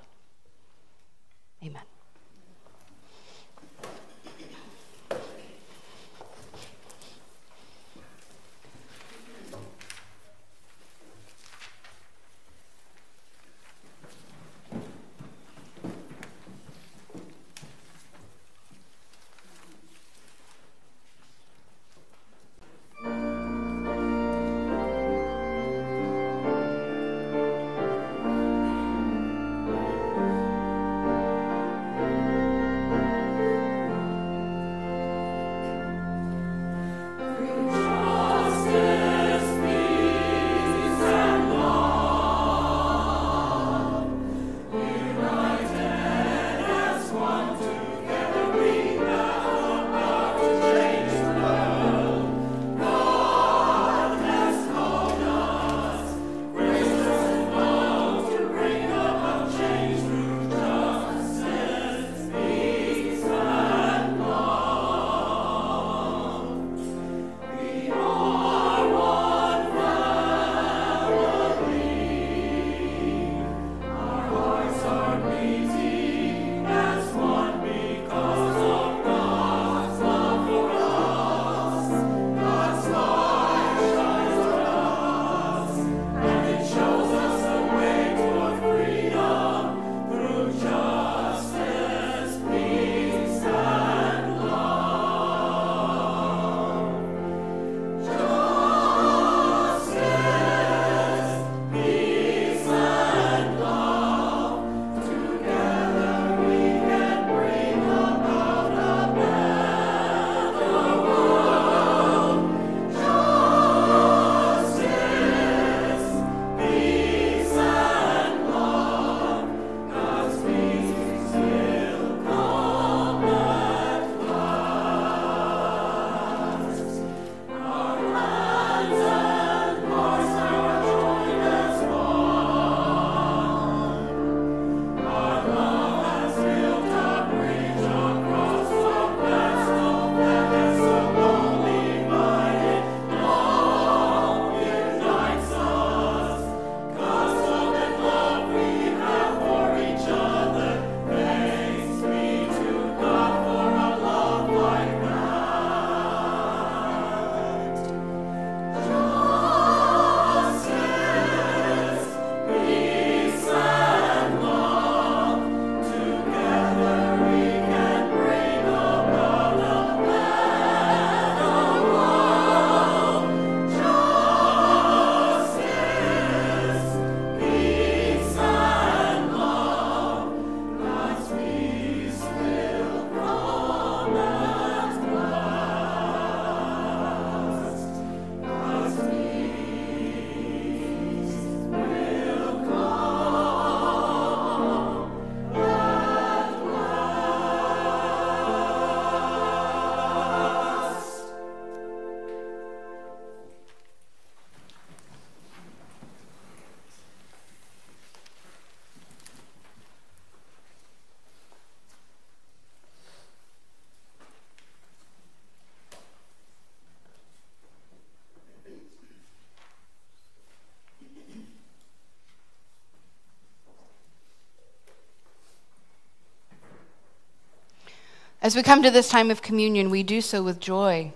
As 228.44 228.56
we 228.56 228.64
come 228.64 228.82
to 228.82 228.90
this 228.90 229.08
time 229.08 229.30
of 229.30 229.44
communion, 229.44 229.92
we 229.92 230.02
do 230.02 230.20
so 230.20 230.42
with 230.42 230.60
joy 230.60 231.14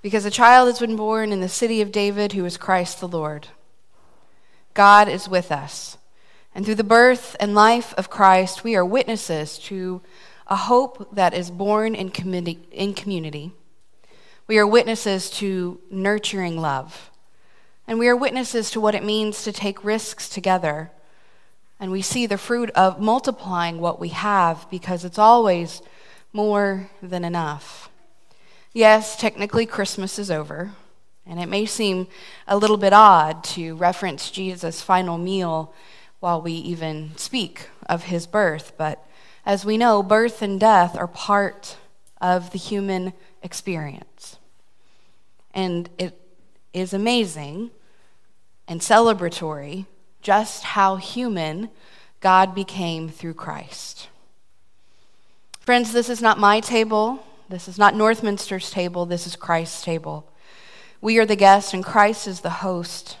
because 0.00 0.24
a 0.24 0.30
child 0.30 0.68
has 0.68 0.78
been 0.78 0.94
born 0.94 1.32
in 1.32 1.40
the 1.40 1.48
city 1.48 1.80
of 1.80 1.90
David 1.90 2.34
who 2.34 2.44
is 2.44 2.56
Christ 2.56 3.00
the 3.00 3.08
Lord. 3.08 3.48
God 4.74 5.08
is 5.08 5.28
with 5.28 5.50
us. 5.50 5.98
And 6.54 6.64
through 6.64 6.76
the 6.76 6.84
birth 6.84 7.34
and 7.40 7.52
life 7.52 7.92
of 7.94 8.10
Christ, 8.10 8.62
we 8.62 8.76
are 8.76 8.84
witnesses 8.84 9.58
to 9.60 10.02
a 10.46 10.54
hope 10.54 11.16
that 11.16 11.34
is 11.34 11.50
born 11.50 11.96
in, 11.96 12.10
in 12.70 12.94
community. 12.94 13.50
We 14.46 14.56
are 14.58 14.66
witnesses 14.68 15.28
to 15.30 15.80
nurturing 15.90 16.60
love. 16.60 17.10
And 17.88 17.98
we 17.98 18.06
are 18.06 18.16
witnesses 18.16 18.70
to 18.70 18.80
what 18.80 18.94
it 18.94 19.02
means 19.02 19.42
to 19.42 19.52
take 19.52 19.82
risks 19.82 20.28
together. 20.28 20.92
And 21.80 21.90
we 21.90 22.02
see 22.02 22.26
the 22.26 22.38
fruit 22.38 22.70
of 22.70 23.00
multiplying 23.00 23.80
what 23.80 23.98
we 23.98 24.10
have 24.10 24.70
because 24.70 25.04
it's 25.04 25.18
always 25.18 25.82
more 26.34 26.90
than 27.00 27.24
enough. 27.24 27.88
Yes, 28.72 29.16
technically 29.16 29.66
Christmas 29.66 30.18
is 30.18 30.32
over, 30.32 30.72
and 31.24 31.38
it 31.40 31.48
may 31.48 31.64
seem 31.64 32.08
a 32.48 32.58
little 32.58 32.76
bit 32.76 32.92
odd 32.92 33.44
to 33.44 33.76
reference 33.76 34.32
Jesus' 34.32 34.82
final 34.82 35.16
meal 35.16 35.72
while 36.18 36.42
we 36.42 36.52
even 36.52 37.12
speak 37.16 37.68
of 37.88 38.04
his 38.04 38.26
birth, 38.26 38.72
but 38.76 39.06
as 39.46 39.64
we 39.64 39.78
know, 39.78 40.02
birth 40.02 40.42
and 40.42 40.58
death 40.58 40.96
are 40.96 41.06
part 41.06 41.76
of 42.20 42.50
the 42.50 42.58
human 42.58 43.12
experience. 43.42 44.38
And 45.52 45.88
it 45.98 46.20
is 46.72 46.92
amazing 46.92 47.70
and 48.66 48.80
celebratory 48.80 49.86
just 50.20 50.64
how 50.64 50.96
human 50.96 51.68
God 52.20 52.54
became 52.54 53.08
through 53.08 53.34
Christ. 53.34 54.08
Friends, 55.64 55.94
this 55.94 56.10
is 56.10 56.20
not 56.20 56.38
my 56.38 56.60
table. 56.60 57.24
This 57.48 57.68
is 57.68 57.78
not 57.78 57.94
Northminster's 57.94 58.70
table. 58.70 59.06
This 59.06 59.26
is 59.26 59.34
Christ's 59.34 59.82
table. 59.82 60.30
We 61.00 61.16
are 61.16 61.24
the 61.24 61.36
guests, 61.36 61.72
and 61.72 61.82
Christ 61.82 62.26
is 62.26 62.40
the 62.40 62.50
host. 62.50 63.16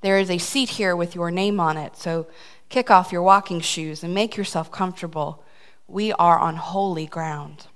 There 0.00 0.16
is 0.16 0.30
a 0.30 0.38
seat 0.38 0.68
here 0.68 0.94
with 0.94 1.16
your 1.16 1.32
name 1.32 1.58
on 1.58 1.76
it, 1.76 1.96
so 1.96 2.28
kick 2.68 2.92
off 2.92 3.10
your 3.10 3.24
walking 3.24 3.58
shoes 3.58 4.04
and 4.04 4.14
make 4.14 4.36
yourself 4.36 4.70
comfortable. 4.70 5.42
We 5.88 6.12
are 6.12 6.38
on 6.38 6.54
holy 6.54 7.06
ground. 7.06 7.66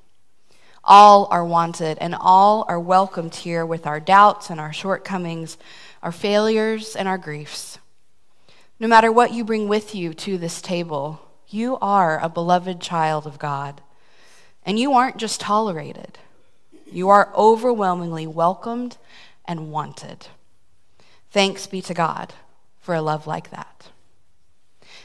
All 0.84 1.26
are 1.32 1.44
wanted, 1.44 1.99
and 1.99 2.14
all 2.14 2.66
are 2.68 2.78
welcomed 2.78 3.34
here 3.34 3.66
with 3.66 3.84
our 3.84 3.99
doubts 3.99 4.49
and 4.49 4.61
our 4.61 4.72
shortcomings, 4.72 5.59
our 6.05 6.12
failures 6.12 6.94
and 6.94 7.09
our 7.09 7.18
griefs. 7.18 7.80
No 8.78 8.86
matter 8.86 9.11
what 9.11 9.32
you 9.32 9.42
bring 9.42 9.66
with 9.66 9.92
you 9.92 10.14
to 10.14 10.38
this 10.38 10.62
table, 10.62 11.20
you 11.49 11.78
are 11.82 12.20
a 12.20 12.28
beloved 12.28 12.80
child 12.80 13.26
of 13.26 13.40
God. 13.40 13.82
And 14.64 14.78
you 14.78 14.92
aren't 14.92 15.16
just 15.16 15.40
tolerated, 15.40 16.18
you 16.90 17.09
are 17.09 17.32
overwhelmingly 17.34 18.26
welcomed 18.26 18.96
and 19.44 19.70
wanted. 19.70 20.28
Thanks 21.30 21.66
be 21.66 21.82
to 21.82 21.94
God 21.94 22.34
for 22.80 22.94
a 22.94 23.02
love 23.02 23.26
like 23.26 23.50
that. 23.50 23.88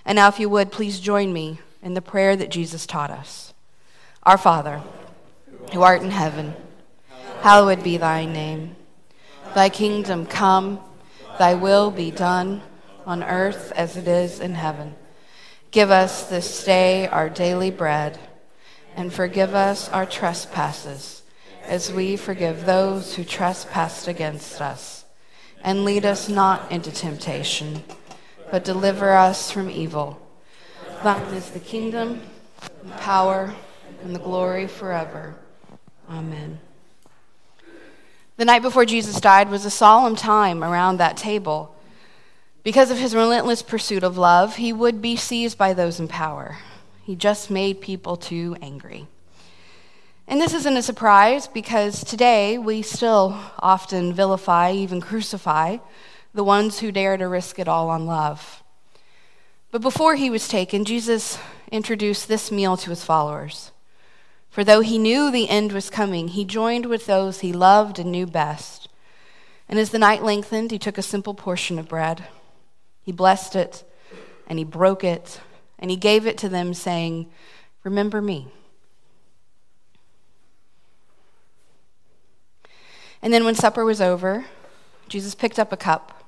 And 0.05 0.15
now, 0.15 0.27
if 0.27 0.39
you 0.39 0.49
would, 0.49 0.71
please 0.71 0.99
join 0.99 1.33
me 1.33 1.59
in 1.81 1.93
the 1.93 2.01
prayer 2.01 2.35
that 2.35 2.49
Jesus 2.49 2.85
taught 2.85 3.11
us 3.11 3.53
Our 4.23 4.37
Father, 4.37 4.81
who 5.71 5.81
art 5.81 6.01
in 6.01 6.11
heaven, 6.11 6.55
hallowed 7.41 7.83
be 7.83 7.97
thy 7.97 8.25
name. 8.25 8.75
Thy 9.53 9.69
kingdom 9.69 10.25
come, 10.25 10.79
thy 11.37 11.53
will 11.53 11.91
be 11.91 12.11
done, 12.11 12.61
on 13.05 13.23
earth 13.23 13.71
as 13.75 13.97
it 13.97 14.07
is 14.07 14.39
in 14.39 14.55
heaven. 14.55 14.95
Give 15.71 15.91
us 15.91 16.29
this 16.29 16.63
day 16.63 17.07
our 17.07 17.29
daily 17.29 17.71
bread 17.71 18.19
and 18.95 19.13
forgive 19.13 19.53
us 19.53 19.89
our 19.89 20.05
trespasses, 20.05 21.23
as 21.63 21.91
we 21.91 22.15
forgive 22.15 22.65
those 22.65 23.15
who 23.15 23.23
trespass 23.23 24.07
against 24.07 24.61
us. 24.61 25.05
And 25.63 25.85
lead 25.85 26.05
us 26.05 26.27
not 26.27 26.71
into 26.71 26.91
temptation, 26.91 27.83
but 28.51 28.65
deliver 28.65 29.13
us 29.13 29.49
from 29.49 29.69
evil. 29.69 30.19
Thine 31.03 31.33
is 31.33 31.49
the 31.51 31.59
kingdom, 31.59 32.21
the 32.83 32.91
power, 32.97 33.53
and 34.03 34.13
the 34.13 34.19
glory 34.19 34.67
forever. 34.67 35.35
Amen. 36.09 36.59
The 38.35 38.45
night 38.45 38.61
before 38.61 38.85
Jesus 38.85 39.21
died 39.21 39.49
was 39.49 39.63
a 39.65 39.69
solemn 39.69 40.15
time 40.15 40.63
around 40.63 40.97
that 40.97 41.17
table. 41.17 41.75
Because 42.63 42.91
of 42.91 42.97
his 42.97 43.15
relentless 43.15 43.61
pursuit 43.61 44.03
of 44.03 44.17
love, 44.17 44.55
he 44.55 44.73
would 44.73 45.01
be 45.01 45.15
seized 45.15 45.57
by 45.57 45.73
those 45.73 45.99
in 45.99 46.07
power. 46.07 46.57
He 47.03 47.17
just 47.17 47.51
made 47.51 47.81
people 47.81 48.15
too 48.15 48.55
angry. 48.61 49.07
And 50.25 50.39
this 50.39 50.53
isn't 50.53 50.77
a 50.77 50.81
surprise 50.81 51.47
because 51.47 52.01
today 52.01 52.57
we 52.57 52.81
still 52.81 53.37
often 53.59 54.13
vilify, 54.13 54.71
even 54.71 55.01
crucify, 55.01 55.79
the 56.33 56.45
ones 56.45 56.79
who 56.79 56.93
dare 56.93 57.17
to 57.17 57.27
risk 57.27 57.59
it 57.59 57.67
all 57.67 57.89
on 57.89 58.05
love. 58.05 58.63
But 59.69 59.81
before 59.81 60.15
he 60.15 60.29
was 60.29 60.47
taken, 60.47 60.85
Jesus 60.85 61.37
introduced 61.73 62.29
this 62.29 62.53
meal 62.53 62.77
to 62.77 62.89
his 62.89 63.03
followers. 63.03 63.71
For 64.49 64.63
though 64.63 64.81
he 64.81 64.97
knew 64.97 65.29
the 65.29 65.49
end 65.49 65.73
was 65.73 65.89
coming, 65.89 66.29
he 66.29 66.45
joined 66.45 66.85
with 66.85 67.05
those 67.05 67.41
he 67.41 67.51
loved 67.51 67.99
and 67.99 68.13
knew 68.13 68.25
best. 68.25 68.87
And 69.67 69.77
as 69.77 69.89
the 69.89 69.99
night 69.99 70.23
lengthened, 70.23 70.71
he 70.71 70.79
took 70.79 70.97
a 70.97 71.01
simple 71.01 71.33
portion 71.33 71.77
of 71.77 71.89
bread. 71.89 72.23
He 73.01 73.11
blessed 73.11 73.57
it, 73.57 73.83
and 74.47 74.57
he 74.57 74.63
broke 74.63 75.03
it 75.03 75.41
and 75.83 75.91
he 75.91 75.97
gave 75.97 76.25
it 76.25 76.37
to 76.37 76.47
them, 76.47 76.73
saying, 76.73 77.29
Remember 77.83 78.21
me. 78.21 78.47
And 83.21 83.33
then 83.33 83.43
when 83.43 83.53
supper 83.53 83.83
was 83.83 83.99
over, 83.99 84.45
Jesus 85.09 85.35
picked 85.35 85.59
up 85.59 85.73
a 85.73 85.77
cup 85.77 86.23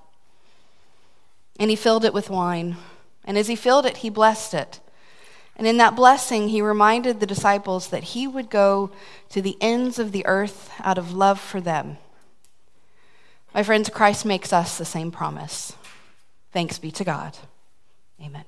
and 1.57 1.69
he 1.69 1.77
filled 1.77 2.03
it 2.03 2.13
with 2.13 2.29
wine. 2.29 2.75
And 3.23 3.37
as 3.37 3.47
he 3.47 3.55
filled 3.55 3.85
it, 3.85 3.97
he 3.97 4.09
blessed 4.09 4.53
it. 4.53 4.81
And 5.55 5.65
in 5.65 5.77
that 5.77 5.95
blessing, 5.95 6.49
he 6.49 6.61
reminded 6.61 7.21
the 7.21 7.25
disciples 7.25 7.87
that 7.87 8.03
he 8.03 8.27
would 8.27 8.49
go 8.49 8.91
to 9.29 9.41
the 9.41 9.55
ends 9.61 9.99
of 9.99 10.11
the 10.11 10.25
earth 10.25 10.69
out 10.79 10.97
of 10.97 11.13
love 11.13 11.39
for 11.39 11.61
them. 11.61 11.95
My 13.53 13.63
friends, 13.63 13.89
Christ 13.89 14.25
makes 14.25 14.51
us 14.51 14.77
the 14.77 14.83
same 14.83 15.11
promise. 15.11 15.71
Thanks 16.51 16.77
be 16.77 16.91
to 16.91 17.05
God. 17.05 17.37
Amen. 18.21 18.43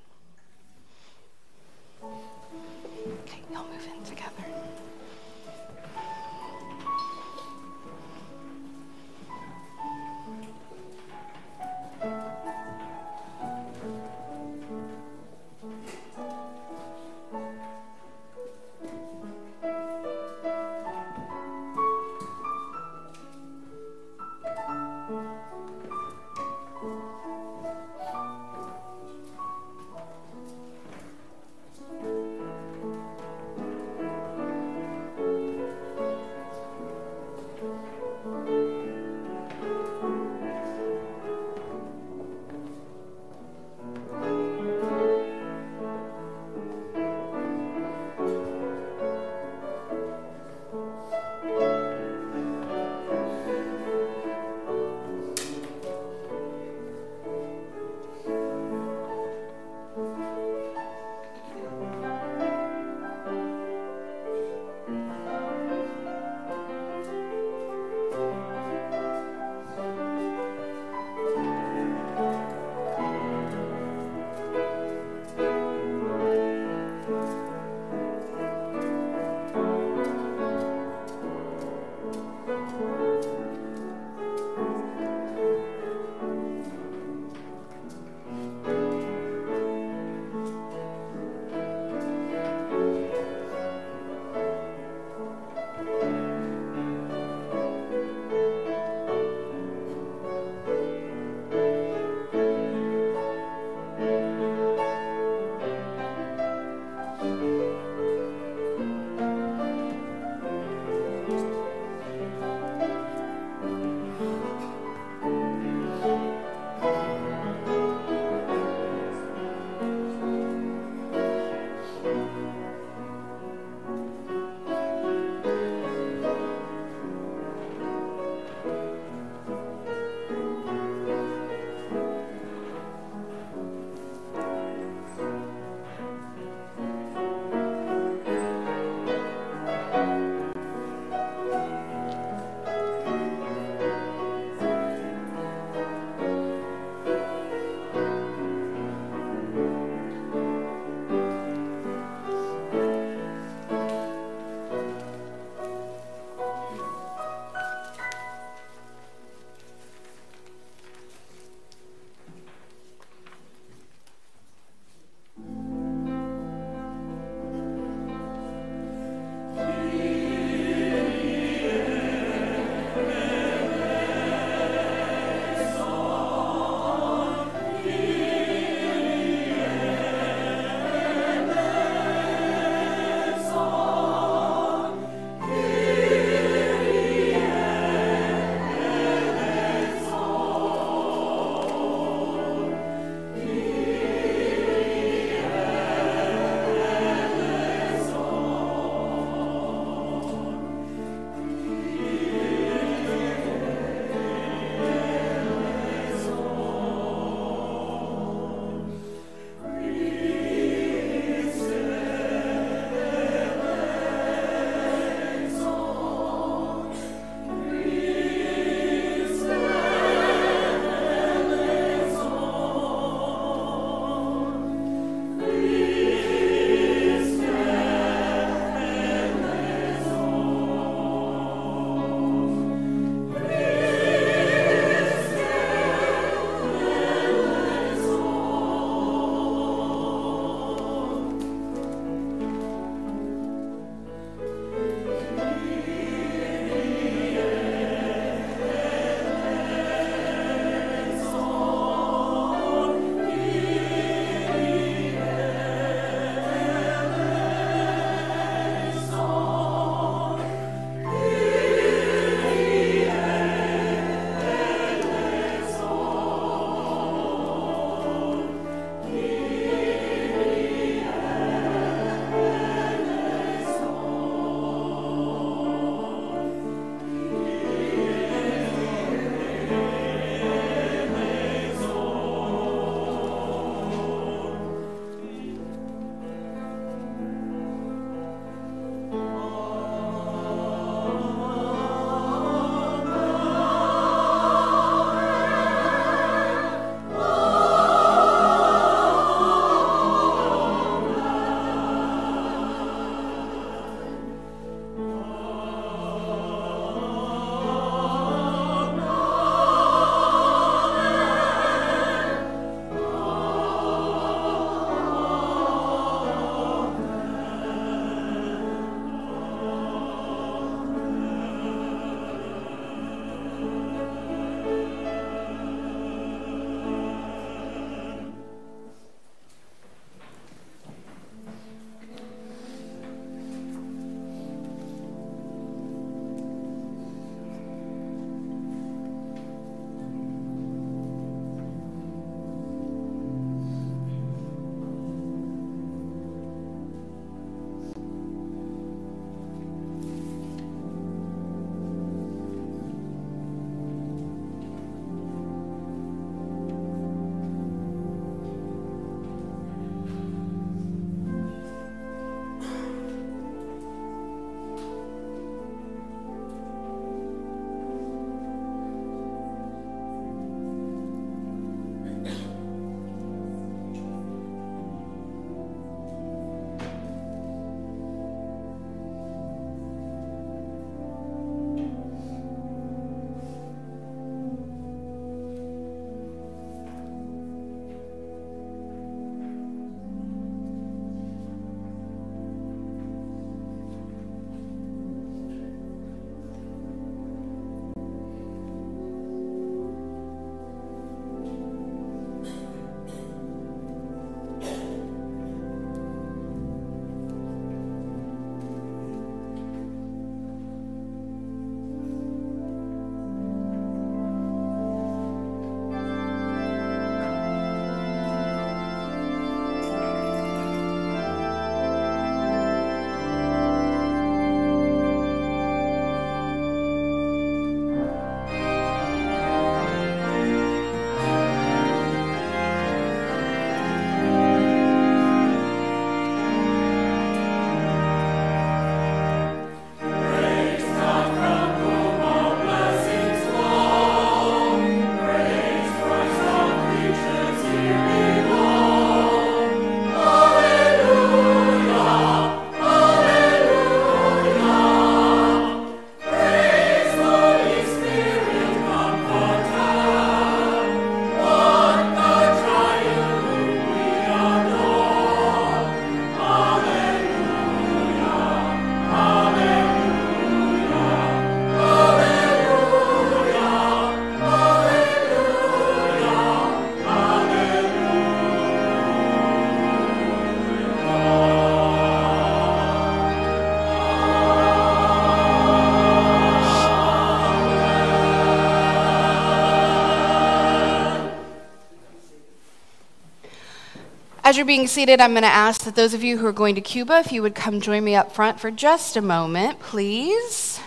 As 494.47 494.55
you're 494.55 494.65
being 494.65 494.87
seated, 494.87 495.19
I'm 495.19 495.31
going 495.31 495.43
to 495.43 495.49
ask 495.49 495.83
that 495.83 495.95
those 495.95 496.13
of 496.13 496.23
you 496.23 496.37
who 496.37 496.45
are 496.45 496.53
going 496.53 496.75
to 496.75 496.79
Cuba, 496.79 497.17
if 497.17 497.33
you 497.33 497.41
would 497.41 497.53
come 497.53 497.81
join 497.81 498.01
me 498.05 498.15
up 498.15 498.31
front 498.31 498.61
for 498.61 498.71
just 498.71 499.17
a 499.17 499.21
moment, 499.21 499.81
please. 499.81 500.79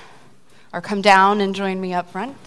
Or 0.73 0.81
come 0.81 1.03
down 1.03 1.43
and 1.43 1.55
join 1.55 1.79
me 1.79 1.93
up 1.93 2.11
front. 2.11 2.39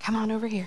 Come 0.00 0.16
on 0.16 0.32
over 0.32 0.48
here. 0.48 0.66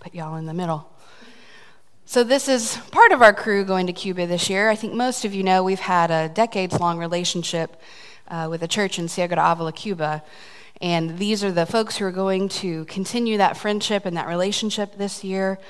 Put 0.00 0.16
y'all 0.16 0.34
in 0.34 0.46
the 0.46 0.52
middle. 0.52 0.90
So, 2.10 2.24
this 2.24 2.48
is 2.48 2.76
part 2.90 3.12
of 3.12 3.22
our 3.22 3.32
crew 3.32 3.64
going 3.64 3.86
to 3.86 3.92
Cuba 3.92 4.26
this 4.26 4.50
year. 4.50 4.68
I 4.68 4.74
think 4.74 4.94
most 4.94 5.24
of 5.24 5.32
you 5.32 5.44
know 5.44 5.62
we've 5.62 5.78
had 5.78 6.10
a 6.10 6.28
decades 6.28 6.80
long 6.80 6.98
relationship 6.98 7.80
uh, 8.26 8.48
with 8.50 8.64
a 8.64 8.66
church 8.66 8.98
in 8.98 9.06
Ciego 9.06 9.36
de 9.36 9.40
Avila, 9.40 9.72
Cuba. 9.72 10.24
And 10.80 11.18
these 11.18 11.44
are 11.44 11.52
the 11.52 11.66
folks 11.66 11.98
who 11.98 12.04
are 12.06 12.10
going 12.10 12.48
to 12.48 12.84
continue 12.86 13.36
that 13.36 13.56
friendship 13.56 14.06
and 14.06 14.16
that 14.16 14.26
relationship 14.26 14.96
this 14.96 15.22
year. 15.22 15.60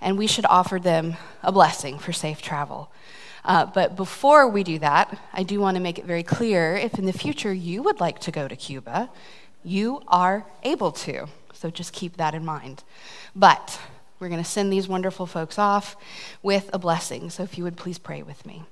And 0.00 0.16
we 0.16 0.26
should 0.26 0.46
offer 0.46 0.78
them 0.78 1.18
a 1.42 1.52
blessing 1.52 1.98
for 1.98 2.14
safe 2.14 2.40
travel. 2.40 2.90
Uh, 3.44 3.66
but 3.66 3.94
before 3.94 4.48
we 4.48 4.64
do 4.64 4.78
that, 4.78 5.20
I 5.34 5.42
do 5.42 5.60
want 5.60 5.74
to 5.74 5.82
make 5.82 5.98
it 5.98 6.06
very 6.06 6.22
clear 6.22 6.76
if 6.76 6.98
in 6.98 7.04
the 7.04 7.12
future 7.12 7.52
you 7.52 7.82
would 7.82 8.00
like 8.00 8.20
to 8.20 8.30
go 8.30 8.48
to 8.48 8.56
Cuba, 8.56 9.10
you 9.62 10.00
are 10.08 10.46
able 10.62 10.92
to. 10.92 11.26
So 11.52 11.68
just 11.68 11.92
keep 11.92 12.16
that 12.16 12.34
in 12.34 12.42
mind. 12.42 12.84
But 13.36 13.78
we're 14.20 14.28
going 14.28 14.42
to 14.42 14.48
send 14.48 14.70
these 14.70 14.86
wonderful 14.86 15.26
folks 15.26 15.58
off 15.58 15.96
with 16.42 16.68
a 16.72 16.78
blessing. 16.78 17.30
So 17.30 17.42
if 17.42 17.56
you 17.56 17.64
would 17.64 17.76
please 17.76 17.98
pray 17.98 18.22
with 18.22 18.44
me. 18.44 18.64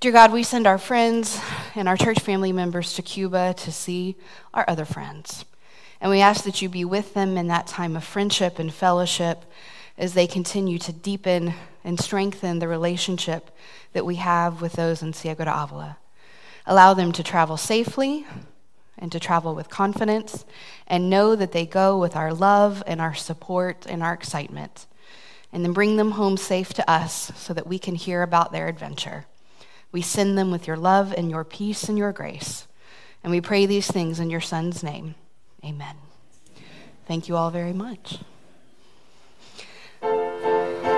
Dear 0.00 0.12
God, 0.12 0.32
we 0.32 0.42
send 0.42 0.66
our 0.66 0.78
friends 0.78 1.40
and 1.74 1.88
our 1.88 1.96
church 1.96 2.20
family 2.20 2.52
members 2.52 2.94
to 2.94 3.02
Cuba 3.02 3.54
to 3.58 3.72
see 3.72 4.16
our 4.54 4.64
other 4.66 4.84
friends. 4.86 5.44
And 6.00 6.10
we 6.10 6.20
ask 6.20 6.44
that 6.44 6.60
you 6.62 6.68
be 6.68 6.84
with 6.84 7.14
them 7.14 7.36
in 7.36 7.48
that 7.48 7.66
time 7.66 7.96
of 7.96 8.04
friendship 8.04 8.58
and 8.58 8.72
fellowship 8.72 9.44
as 9.98 10.14
they 10.14 10.26
continue 10.26 10.78
to 10.78 10.92
deepen 10.92 11.54
and 11.84 12.00
strengthen 12.00 12.58
the 12.58 12.68
relationship 12.68 13.50
that 13.92 14.04
we 14.04 14.16
have 14.16 14.60
with 14.60 14.72
those 14.72 15.02
in 15.02 15.12
Ciego 15.12 15.44
de 15.44 15.50
Avila. 15.50 15.98
Allow 16.66 16.94
them 16.94 17.12
to 17.12 17.22
travel 17.22 17.56
safely 17.56 18.26
and 18.98 19.12
to 19.12 19.20
travel 19.20 19.54
with 19.54 19.68
confidence 19.68 20.44
and 20.86 21.10
know 21.10 21.36
that 21.36 21.52
they 21.52 21.66
go 21.66 21.98
with 21.98 22.16
our 22.16 22.32
love 22.32 22.82
and 22.86 23.00
our 23.00 23.14
support 23.14 23.86
and 23.88 24.02
our 24.02 24.12
excitement. 24.12 24.86
And 25.52 25.64
then 25.64 25.72
bring 25.72 25.96
them 25.96 26.12
home 26.12 26.36
safe 26.36 26.74
to 26.74 26.90
us 26.90 27.32
so 27.36 27.54
that 27.54 27.66
we 27.66 27.78
can 27.78 27.94
hear 27.94 28.22
about 28.22 28.52
their 28.52 28.68
adventure. 28.68 29.26
We 29.92 30.02
send 30.02 30.36
them 30.36 30.50
with 30.50 30.66
your 30.66 30.76
love 30.76 31.14
and 31.16 31.30
your 31.30 31.44
peace 31.44 31.88
and 31.88 31.96
your 31.96 32.12
grace. 32.12 32.66
And 33.22 33.30
we 33.30 33.40
pray 33.40 33.66
these 33.66 33.90
things 33.90 34.20
in 34.20 34.30
your 34.30 34.40
Son's 34.40 34.82
name. 34.82 35.14
Amen. 35.64 35.96
Thank 37.06 37.28
you 37.28 37.36
all 37.36 37.50
very 37.50 37.72
much. 37.72 38.18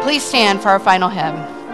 Please 0.03 0.23
stand 0.23 0.61
for 0.61 0.71
our 0.71 0.81
final 0.81 1.11
hymn. 1.11 1.68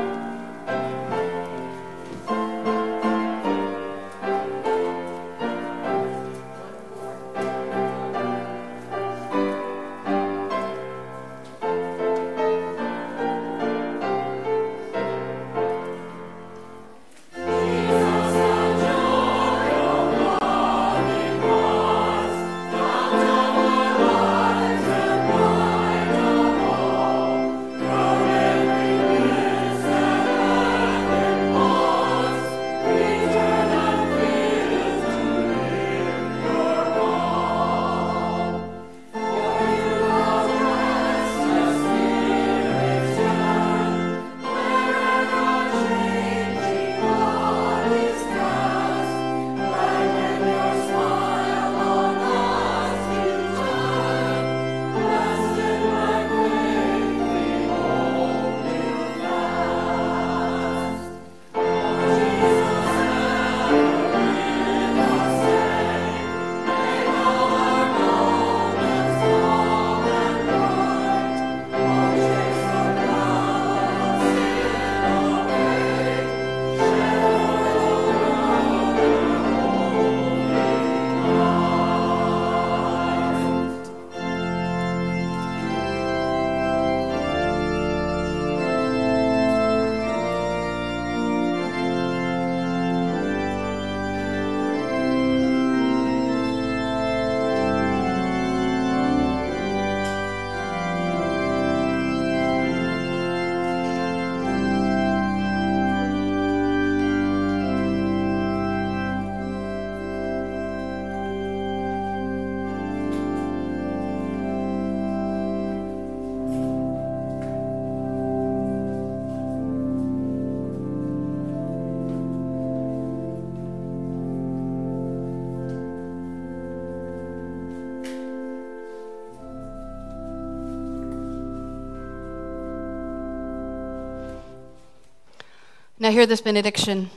Now, 136.04 136.10
hear 136.10 136.26
this 136.26 136.42
benediction. 136.42 137.08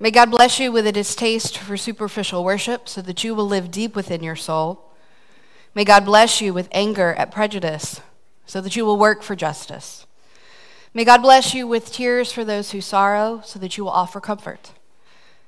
May 0.00 0.10
God 0.10 0.32
bless 0.32 0.58
you 0.58 0.72
with 0.72 0.84
a 0.84 0.90
distaste 0.90 1.56
for 1.56 1.76
superficial 1.76 2.42
worship 2.42 2.88
so 2.88 3.00
that 3.02 3.22
you 3.22 3.36
will 3.36 3.46
live 3.46 3.70
deep 3.70 3.94
within 3.94 4.20
your 4.20 4.34
soul. 4.34 4.90
May 5.72 5.84
God 5.84 6.04
bless 6.04 6.40
you 6.40 6.52
with 6.52 6.68
anger 6.72 7.14
at 7.14 7.30
prejudice 7.30 8.00
so 8.46 8.60
that 8.60 8.74
you 8.74 8.84
will 8.84 8.98
work 8.98 9.22
for 9.22 9.36
justice. 9.36 10.08
May 10.92 11.04
God 11.04 11.22
bless 11.22 11.54
you 11.54 11.68
with 11.68 11.92
tears 11.92 12.32
for 12.32 12.44
those 12.44 12.72
who 12.72 12.80
sorrow 12.80 13.42
so 13.44 13.60
that 13.60 13.76
you 13.76 13.84
will 13.84 13.92
offer 13.92 14.18
comfort. 14.18 14.72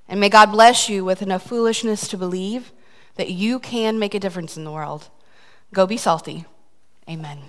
And 0.09 0.20
may 0.20 0.28
God 0.28 0.53
bless 0.53 0.89
you 0.89 1.05
with 1.05 1.20
enough 1.20 1.43
foolishness 1.43 2.07
to 2.07 2.16
believe 2.16 2.70
that 3.16 3.31
you 3.31 3.59
can 3.59 3.99
make 3.99 4.15
a 4.15 4.20
difference 4.20 4.57
in 4.57 4.62
the 4.62 4.70
world. 4.70 5.09
Go 5.73 5.85
be 5.85 5.97
salty. 5.97 6.45
Amen. 7.11 7.41